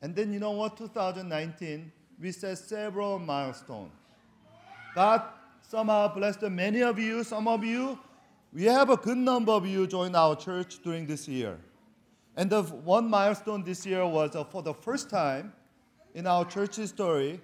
And 0.00 0.16
then 0.16 0.32
you 0.32 0.40
know 0.40 0.52
what? 0.52 0.78
2019, 0.78 1.92
we 2.18 2.32
set 2.32 2.56
several 2.56 3.18
milestones. 3.18 3.92
God 4.94 5.22
somehow 5.60 6.08
blessed 6.14 6.44
many 6.44 6.82
of 6.82 6.98
you, 6.98 7.22
some 7.22 7.46
of 7.46 7.62
you. 7.62 7.98
We 8.50 8.64
have 8.64 8.88
a 8.88 8.96
good 8.96 9.18
number 9.18 9.52
of 9.52 9.66
you 9.66 9.86
join 9.86 10.14
our 10.14 10.36
church 10.36 10.82
during 10.82 11.06
this 11.06 11.28
year. 11.28 11.58
And 12.34 12.48
the 12.48 12.62
one 12.62 13.10
milestone 13.10 13.62
this 13.62 13.84
year 13.84 14.06
was 14.06 14.34
uh, 14.34 14.44
for 14.44 14.62
the 14.62 14.72
first 14.72 15.10
time 15.10 15.52
in 16.14 16.26
our 16.26 16.44
church 16.44 16.76
history, 16.76 17.40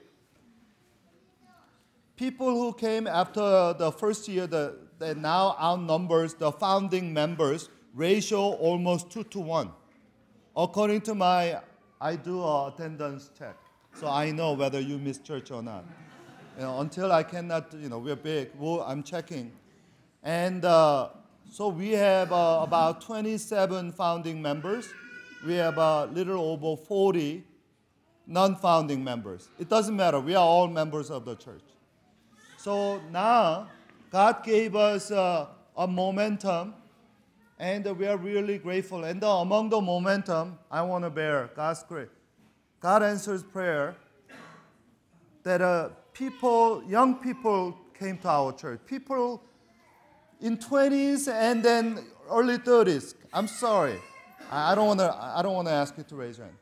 people 2.17 2.51
who 2.51 2.73
came 2.73 3.07
after 3.07 3.73
the 3.75 3.93
first 3.93 4.29
year 4.29 4.47
that, 4.47 4.99
that 4.99 5.17
now 5.17 5.57
outnumbers 5.59 6.35
the 6.35 6.53
founding 6.53 7.13
members 7.13 7.71
ratio 7.95 8.53
almost 8.55 9.11
two 9.11 9.25
to 9.25 9.41
one. 9.41 9.71
According 10.57 11.03
to 11.03 11.15
my, 11.15 11.61
I 12.01 12.17
do 12.17 12.43
a 12.43 12.69
attendance 12.69 13.31
check, 13.39 13.57
so 13.95 14.09
I 14.09 14.31
know 14.31 14.53
whether 14.53 14.81
you 14.81 14.99
miss 14.99 15.19
church 15.19 15.51
or 15.51 15.63
not. 15.63 15.85
You 16.57 16.65
know, 16.65 16.81
until 16.81 17.13
I 17.13 17.23
cannot, 17.23 17.73
you 17.75 17.89
know, 17.89 17.99
we're 17.99 18.17
big. 18.17 18.51
I'm 18.61 19.05
checking, 19.05 19.53
and 20.25 20.65
uh, 20.65 21.11
so 21.49 21.69
we 21.69 21.93
have 21.93 22.33
uh, 22.33 22.61
about 22.63 23.01
27 23.01 23.93
founding 23.93 24.43
members. 24.43 24.89
We 25.47 25.55
have 25.55 25.79
a 25.79 26.07
little 26.07 26.41
over 26.41 26.77
40 26.83 27.45
non-founding 28.29 29.03
members. 29.03 29.49
It 29.59 29.69
doesn't 29.69 29.97
matter. 29.97 30.21
We 30.21 30.35
are 30.35 30.45
all 30.45 30.69
members 30.69 31.11
of 31.11 31.25
the 31.25 31.35
church. 31.35 31.65
So 32.59 33.01
now 33.11 33.69
God 34.13 34.45
gave 34.45 34.77
us 34.77 35.11
uh, 35.11 35.47
a 35.77 35.87
momentum, 35.87 36.75
and 37.59 37.85
we 37.97 38.07
are 38.07 38.19
really 38.19 38.59
grateful. 38.59 39.05
And 39.05 39.25
uh, 39.25 39.39
among 39.39 39.71
the 39.71 39.81
momentum, 39.81 40.59
I 40.71 40.83
want 40.83 41.05
to 41.05 41.11
bear 41.11 41.51
God's 41.57 41.83
grace. 41.83 42.09
God 42.81 43.03
answers 43.03 43.43
prayer 43.43 43.97
that 45.43 45.63
uh, 45.63 45.89
people, 46.13 46.85
young 46.87 47.17
people 47.17 47.77
came 47.99 48.19
to 48.19 48.29
our 48.29 48.53
church. 48.53 48.81
People 48.87 49.43
in 50.41 50.59
20s 50.59 51.33
and 51.33 51.63
then 51.63 52.05
early 52.31 52.59
30s. 52.59 53.15
I'm 53.33 53.49
sorry. 53.49 53.99
I 54.51 54.75
don't 54.75 54.87
want 54.87 55.01
to. 55.01 55.15
I 55.15 55.43
don't 55.43 55.55
want 55.55 55.69
to 55.69 55.75
ask 55.75 55.97
you 55.99 56.05
to 56.05 56.17
raise 56.17 56.39
your 56.39 56.47
hand. 56.47 56.57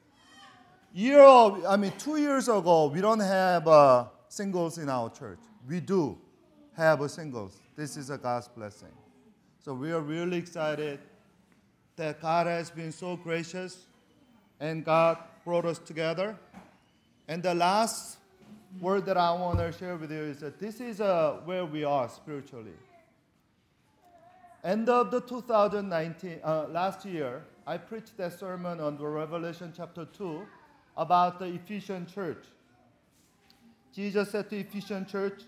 Year, 0.97 1.23
I 1.23 1.77
mean, 1.77 1.93
two 1.99 2.17
years 2.17 2.49
ago, 2.49 2.87
we 2.87 3.03
don't 3.03 3.21
have 3.21 3.69
uh, 3.69 4.07
singles 4.29 4.79
in 4.79 4.89
our 4.89 5.11
church 5.11 5.39
we 5.67 5.81
do 5.81 6.17
have 6.77 7.01
a 7.01 7.09
singles. 7.09 7.61
This 7.75 7.97
is 7.97 8.11
a 8.11 8.19
God's 8.19 8.49
blessing. 8.49 8.93
So 9.65 9.75
we 9.75 9.93
are 9.93 10.01
really 10.01 10.39
excited 10.39 11.01
that 11.97 12.21
God 12.21 12.47
has 12.47 12.71
been 12.71 12.93
so 12.93 13.17
gracious 13.17 13.87
and 14.61 14.85
God 14.85 15.19
brought 15.45 15.65
us 15.65 15.79
together. 15.79 16.39
And 17.29 17.43
the 17.43 17.55
last 17.55 18.19
word 18.81 19.07
that 19.07 19.17
I 19.17 19.33
want 19.33 19.59
to 19.59 19.73
share 19.73 19.97
with 19.97 20.13
you 20.13 20.19
is 20.19 20.39
that 20.41 20.61
this 20.61 20.81
is 20.81 21.01
uh, 21.01 21.41
where 21.45 21.65
we 21.65 21.83
are 21.85 22.09
spiritually. 22.09 22.77
End 24.63 24.89
of 24.89 25.11
the 25.11 25.21
2019, 25.21 26.41
uh, 26.43 26.67
last 26.69 27.05
year, 27.05 27.45
I 27.67 27.79
preached 27.79 28.17
that 28.19 28.39
sermon 28.39 28.81
on 28.81 28.97
the 28.97 29.07
Revelation 29.07 29.73
chapter 29.77 30.05
2 30.05 30.47
about 30.97 31.39
the 31.39 31.47
Ephesian 31.47 32.07
church. 32.07 32.45
Jesus 33.93 34.31
said 34.31 34.51
to 34.51 34.59
Ephesian 34.59 35.07
church, 35.07 35.43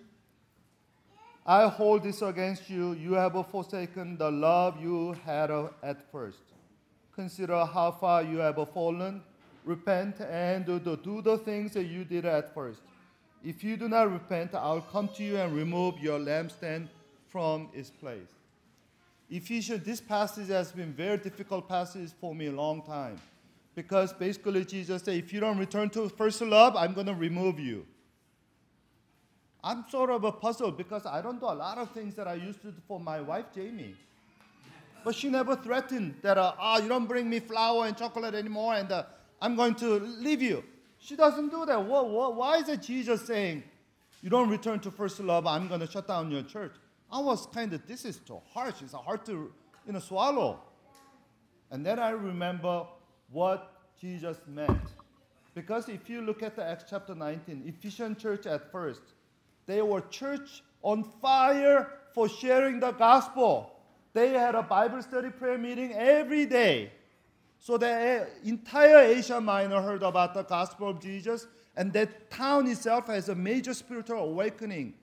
I 1.47 1.67
hold 1.67 2.03
this 2.03 2.21
against 2.21 2.69
you. 2.69 2.93
You 2.93 3.15
have 3.15 3.35
forsaken 3.51 4.19
the 4.19 4.31
love 4.31 4.81
you 4.83 5.17
had 5.25 5.51
at 5.83 6.11
first. 6.13 6.39
Consider 7.15 7.65
how 7.65 7.91
far 7.93 8.23
you 8.23 8.39
have 8.39 8.57
fallen. 8.73 9.23
Repent 9.65 10.21
and 10.21 10.67
do 10.67 10.79
the, 10.79 11.39
things 11.45 11.73
that 11.73 11.85
you 11.85 12.05
did 12.05 12.25
at 12.27 12.55
first. 12.55 12.81
If 13.43 13.65
you 13.65 13.77
do 13.77 13.89
not 13.89 14.13
repent, 14.13 14.55
I'll 14.55 14.81
come 14.81 15.09
to 15.17 15.23
you 15.25 15.37
and 15.37 15.55
remove 15.55 15.99
your 16.01 16.19
lampstand 16.19 16.89
from 17.29 17.69
its 17.73 17.91
place. 17.91 18.29
Ephesians, 19.31 19.85
this 19.85 20.01
passage 20.01 20.49
has 20.49 20.73
been 20.73 20.93
very 20.93 21.19
difficult 21.19 21.69
passage 21.69 22.11
for 22.21 22.35
me 22.35 22.47
a 22.47 22.53
long 22.53 22.83
time. 22.83 23.21
Because 23.79 24.13
basically 24.13 24.65
Jesus 24.65 25.05
said, 25.05 25.15
if 25.15 25.33
you 25.33 25.39
don't 25.39 25.57
return 25.57 25.89
to 25.91 26.09
first 26.09 26.41
love, 26.41 26.75
I'm 26.75 26.95
going 26.95 27.07
to 27.07 27.15
remove 27.15 27.61
you. 27.61 27.87
I'm 29.63 29.85
sort 29.89 30.11
of 30.11 30.25
a 30.25 30.33
puzzle 30.33 30.73
because 30.73 31.07
I 31.07 31.23
don't 31.23 31.39
do 31.39 31.47
a 31.47 31.55
lot 31.55 31.79
of 31.79 31.93
things 31.93 32.17
that 32.17 32.27
I 32.27 32.35
used 32.35 32.61
to 32.63 32.73
do 32.73 32.83
for 32.89 32.99
my 32.99 33.21
wife, 33.21 33.45
Jamie. 33.55 33.95
But 35.05 35.15
she 35.15 35.29
never 35.29 35.55
threatened 35.55 36.17
that, 36.23 36.37
uh, 36.37 36.55
oh, 36.61 36.83
you 36.83 36.89
don't 36.89 37.07
bring 37.07 37.31
me 37.31 37.39
flower 37.39 37.87
and 37.87 37.97
chocolate 37.97 38.35
anymore 38.35 38.75
and 38.75 38.91
uh, 38.91 39.05
I'm 39.41 39.55
going 39.55 39.77
to 39.77 40.01
leave 40.01 40.43
you. 40.43 40.65
She 40.99 41.15
doesn't 41.15 41.51
do 41.51 41.65
that. 41.65 41.81
What, 41.81 42.11
what, 42.11 42.35
why 42.35 42.57
is 42.57 42.69
it 42.69 42.83
Jesus 42.83 43.25
saying, 43.29 43.63
you 44.23 44.29
don't 44.29 44.51
return 44.51 44.81
to 44.81 44.91
first 44.91 45.21
love, 45.21 45.47
I'm 45.47 45.69
going 45.69 45.79
to 45.79 45.87
shut 45.87 46.09
down 46.09 46.33
your 46.33 46.43
church? 46.43 46.73
I 47.13 47.21
was 47.21 47.47
kind 47.47 47.73
of, 47.73 47.87
this 47.87 48.05
is 48.05 48.17
too 48.17 48.41
harsh. 48.53 48.83
It's 48.83 48.93
hard 48.93 49.25
to 49.27 49.53
you 49.87 49.93
know, 49.93 50.01
swallow. 50.01 50.63
And 51.71 51.87
then 51.87 52.01
I 52.01 52.11
remember 52.11 52.85
what 53.31 53.73
Jesus 54.01 54.39
meant. 54.47 54.81
Because 55.55 55.89
if 55.89 56.09
you 56.09 56.21
look 56.21 56.43
at 56.43 56.57
the 56.57 56.65
Acts 56.65 56.85
chapter 56.89 57.15
19, 57.15 57.65
Ephesian 57.67 58.17
church 58.17 58.47
at 58.47 58.71
first, 58.71 59.03
they 59.67 59.83
were 59.83 60.01
church 60.03 60.63
on 60.83 61.03
fire 61.03 61.91
for 62.15 62.29
sharing 62.29 62.81
the 62.81 62.93
gospel. 62.93 63.73
They 64.13 64.31
had 64.31 64.55
a 64.55 64.63
Bible 64.63 65.03
study 65.03 65.31
prayer 65.31 65.59
meeting 65.59 65.93
every 65.93 66.47
day. 66.47 66.93
So 67.61 67.77
the 67.77 67.89
eh, 67.89 68.25
entire 68.45 68.99
Asia 68.99 69.41
Minor 69.41 69.83
heard 69.83 70.03
about 70.03 70.35
the 70.35 70.43
gospel 70.43 70.91
of 70.91 71.01
Jesus, 71.01 71.47
and 71.77 71.93
that 71.93 72.31
town 72.31 72.67
itself 72.69 73.09
has 73.09 73.29
a 73.29 73.35
major 73.35 73.75
spiritual 73.75 74.19
awakening. 74.19 74.95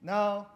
Now, 0.00 0.46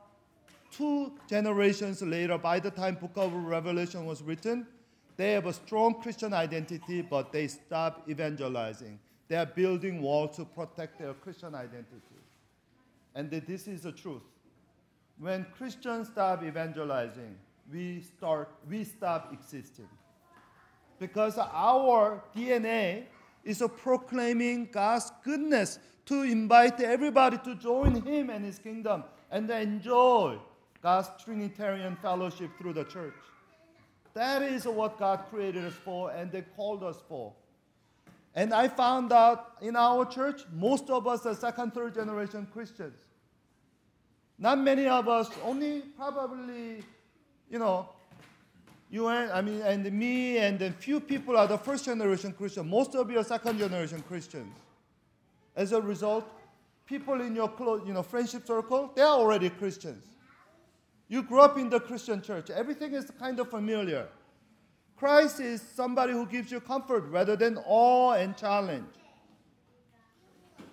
two 0.71 1.13
generations 1.29 2.03
later, 2.03 2.39
by 2.39 2.61
the 2.61 2.71
time 2.71 2.95
Book 2.95 3.13
of 3.17 3.33
Revelation 3.33 4.07
was 4.07 4.23
written, 4.23 4.67
they 5.17 5.33
have 5.33 5.47
a 5.47 5.53
strong 5.53 6.01
Christian 6.01 6.33
identity, 6.33 7.03
but 7.03 7.33
they 7.33 7.49
stop 7.49 8.09
evangelizing. 8.09 8.99
They 9.29 9.37
are 9.37 9.47
building 9.47 10.03
walls 10.03 10.37
to 10.37 10.45
protect 10.45 10.99
their 10.99 11.15
Christian 11.15 11.55
identity. 11.55 12.21
And 13.15 13.31
this 13.31 13.69
is 13.69 13.83
the 13.83 13.93
truth. 13.93 14.23
When 15.19 15.47
Christians 15.57 16.09
stop 16.09 16.43
evangelizing, 16.43 17.37
we 17.73 18.01
start 18.01 18.49
we 18.69 18.85
stop 18.85 19.33
existing. 19.33 19.89
Because 20.99 21.39
our 21.39 22.23
DNA 22.35 23.05
is 23.45 23.61
a 23.61 23.69
proclaiming 23.69 24.69
God's 24.71 25.11
goodness 25.25 25.79
to 26.07 26.23
invite 26.23 26.81
everybody 26.81 27.39
to 27.39 27.55
join 27.55 28.01
him 28.03 28.31
and 28.31 28.45
his 28.45 28.59
kingdom 28.59 29.05
and 29.31 29.51
enjoy 29.51 30.39
God's 30.83 31.09
Trinitarian 31.23 31.97
fellowship 31.97 32.51
through 32.59 32.75
the 32.75 32.85
church. 32.85 33.15
That 34.15 34.43
is 34.43 34.67
what 34.67 34.99
God 34.99 35.25
created 35.31 35.65
us 35.65 35.73
for 35.73 36.11
and 36.11 36.31
they 36.31 36.43
called 36.43 36.83
us 36.83 36.97
for. 37.09 37.33
And 38.35 38.55
I 38.55 38.69
found 38.69 39.13
out 39.13 39.53
in 39.61 39.77
our 39.77 40.07
church, 40.07 40.43
most 40.53 40.89
of 40.91 41.07
us 41.07 41.27
are 41.27 41.35
second, 41.35 41.75
third 41.75 41.95
generation 41.95 42.47
Christians. 42.53 42.99
Not 44.39 44.59
many 44.59 44.87
of 44.87 45.09
us, 45.09 45.31
only 45.45 45.83
probably, 45.97 46.83
you 47.51 47.59
know, 47.59 47.89
you 48.91 49.09
and 49.09 49.31
I 49.31 49.41
mean, 49.41 49.63
and 49.63 49.91
me 49.93 50.39
and 50.39 50.61
a 50.61 50.71
few 50.71 51.01
people 51.01 51.37
are 51.37 51.47
the 51.47 51.59
first 51.59 51.85
generation 51.85 52.33
Christian. 52.33 52.69
Most 52.69 52.95
of 52.95 53.11
you 53.11 53.19
are 53.19 53.25
second 53.25 53.59
generation 53.59 54.03
Christians. 54.03 54.55
As 55.57 55.73
a 55.73 55.81
result, 55.81 56.27
people 56.87 57.21
in 57.21 57.35
your 57.35 57.49
close, 57.49 57.83
you 57.87 57.93
know, 57.93 58.03
friendship 58.03 58.47
circle, 58.47 58.91
they 58.95 59.03
are 59.03 59.19
already 59.19 59.49
Christians. 59.49 60.05
You 61.13 61.23
grew 61.23 61.41
up 61.41 61.59
in 61.59 61.69
the 61.69 61.79
Christian 61.79 62.23
church. 62.23 62.49
Everything 62.49 62.95
is 62.95 63.11
kind 63.19 63.39
of 63.39 63.51
familiar. 63.51 64.09
Christ 64.97 65.41
is 65.41 65.61
somebody 65.61 66.15
who 66.15 66.25
gives 66.25 66.51
you 66.51 66.59
comfort 66.59 67.05
rather 67.11 67.37
than 67.37 67.59
awe 67.67 68.13
and 68.13 68.35
challenge. 68.35 68.95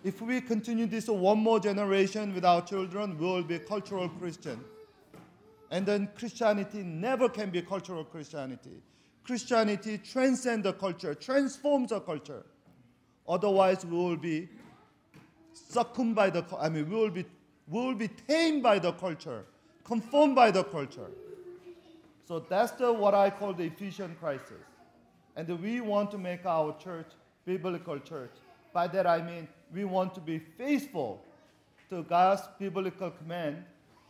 If 0.02 0.22
we 0.22 0.40
continue 0.40 0.86
this 0.86 1.10
one 1.10 1.40
more 1.40 1.60
generation 1.60 2.34
with 2.34 2.46
our 2.46 2.62
children, 2.62 3.18
we 3.18 3.26
will 3.26 3.44
be 3.44 3.60
cultural 3.60 4.08
Christian. 4.08 4.64
And 5.72 5.86
then 5.86 6.08
Christianity 6.18 6.84
never 6.84 7.28
can 7.28 7.50
be 7.50 7.62
cultural 7.62 8.06
Christianity. 8.06 8.82
Christianity 9.26 9.98
transcends 9.98 10.64
the 10.64 10.72
culture, 10.72 11.16
transforms 11.16 11.90
the 11.90 12.00
culture. 12.00 12.46
Otherwise, 13.28 13.84
we 13.84 13.98
will 13.98 14.16
be 14.16 14.48
succumbed 15.52 16.16
by 16.16 16.30
the, 16.30 16.46
I 16.58 16.70
mean, 16.70 16.90
we 16.90 16.96
will 16.96 17.10
be, 17.10 17.26
we 17.68 17.82
will 17.82 17.96
be 17.96 18.08
tamed 18.08 18.64
by 18.64 18.80
the 18.80 18.94
culture, 18.94 19.44
conformed 19.90 20.36
by 20.36 20.52
the 20.52 20.64
culture. 20.64 21.10
So 22.28 22.40
that's 22.48 22.72
the, 22.74 22.94
what 22.94 23.16
I 23.16 23.32
call 23.32 23.54
the 23.54 23.64
Ephesian 23.64 24.16
crisis. 24.20 24.64
And 25.36 25.48
we 25.60 25.82
want 25.82 26.12
to 26.12 26.20
make 26.20 26.46
our 26.46 26.78
church 26.78 27.08
biblical 27.44 27.98
church. 27.98 28.36
By 28.72 28.86
that 28.88 29.08
I 29.08 29.20
mean 29.24 29.48
we 29.74 29.86
want 29.86 30.14
to 30.14 30.22
be 30.22 30.38
faithful 30.38 31.26
to 31.90 32.04
God's 32.04 32.44
biblical 32.60 33.10
command 33.10 33.64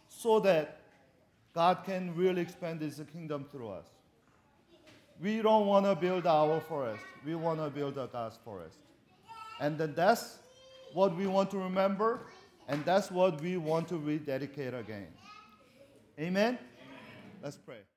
so 0.09 0.41
that 0.41 0.81
God 1.55 1.85
can 1.85 2.13
really 2.13 2.41
expand 2.41 2.81
his 2.81 3.01
kingdom 3.13 3.45
through 3.49 3.69
us. 3.69 3.87
We 5.21 5.41
don't 5.41 5.65
want 5.65 5.85
to 5.85 5.95
build 5.95 6.27
our 6.27 6.59
forest. 6.59 7.03
We 7.25 7.35
want 7.35 7.59
to 7.59 7.69
build 7.69 7.97
a 7.97 8.07
God's 8.11 8.37
forest. 8.43 8.77
And 9.61 9.77
then 9.77 9.93
that's 9.95 10.39
what 10.93 11.15
we 11.15 11.27
want 11.27 11.51
to 11.51 11.57
remember, 11.57 12.21
and 12.67 12.83
that's 12.83 13.11
what 13.11 13.41
we 13.41 13.57
want 13.57 13.87
to 13.89 13.97
rededicate 13.97 14.73
again. 14.73 15.07
Amen? 16.19 16.47
Amen. 16.47 16.57
Let's 17.41 17.55
pray. 17.55 17.88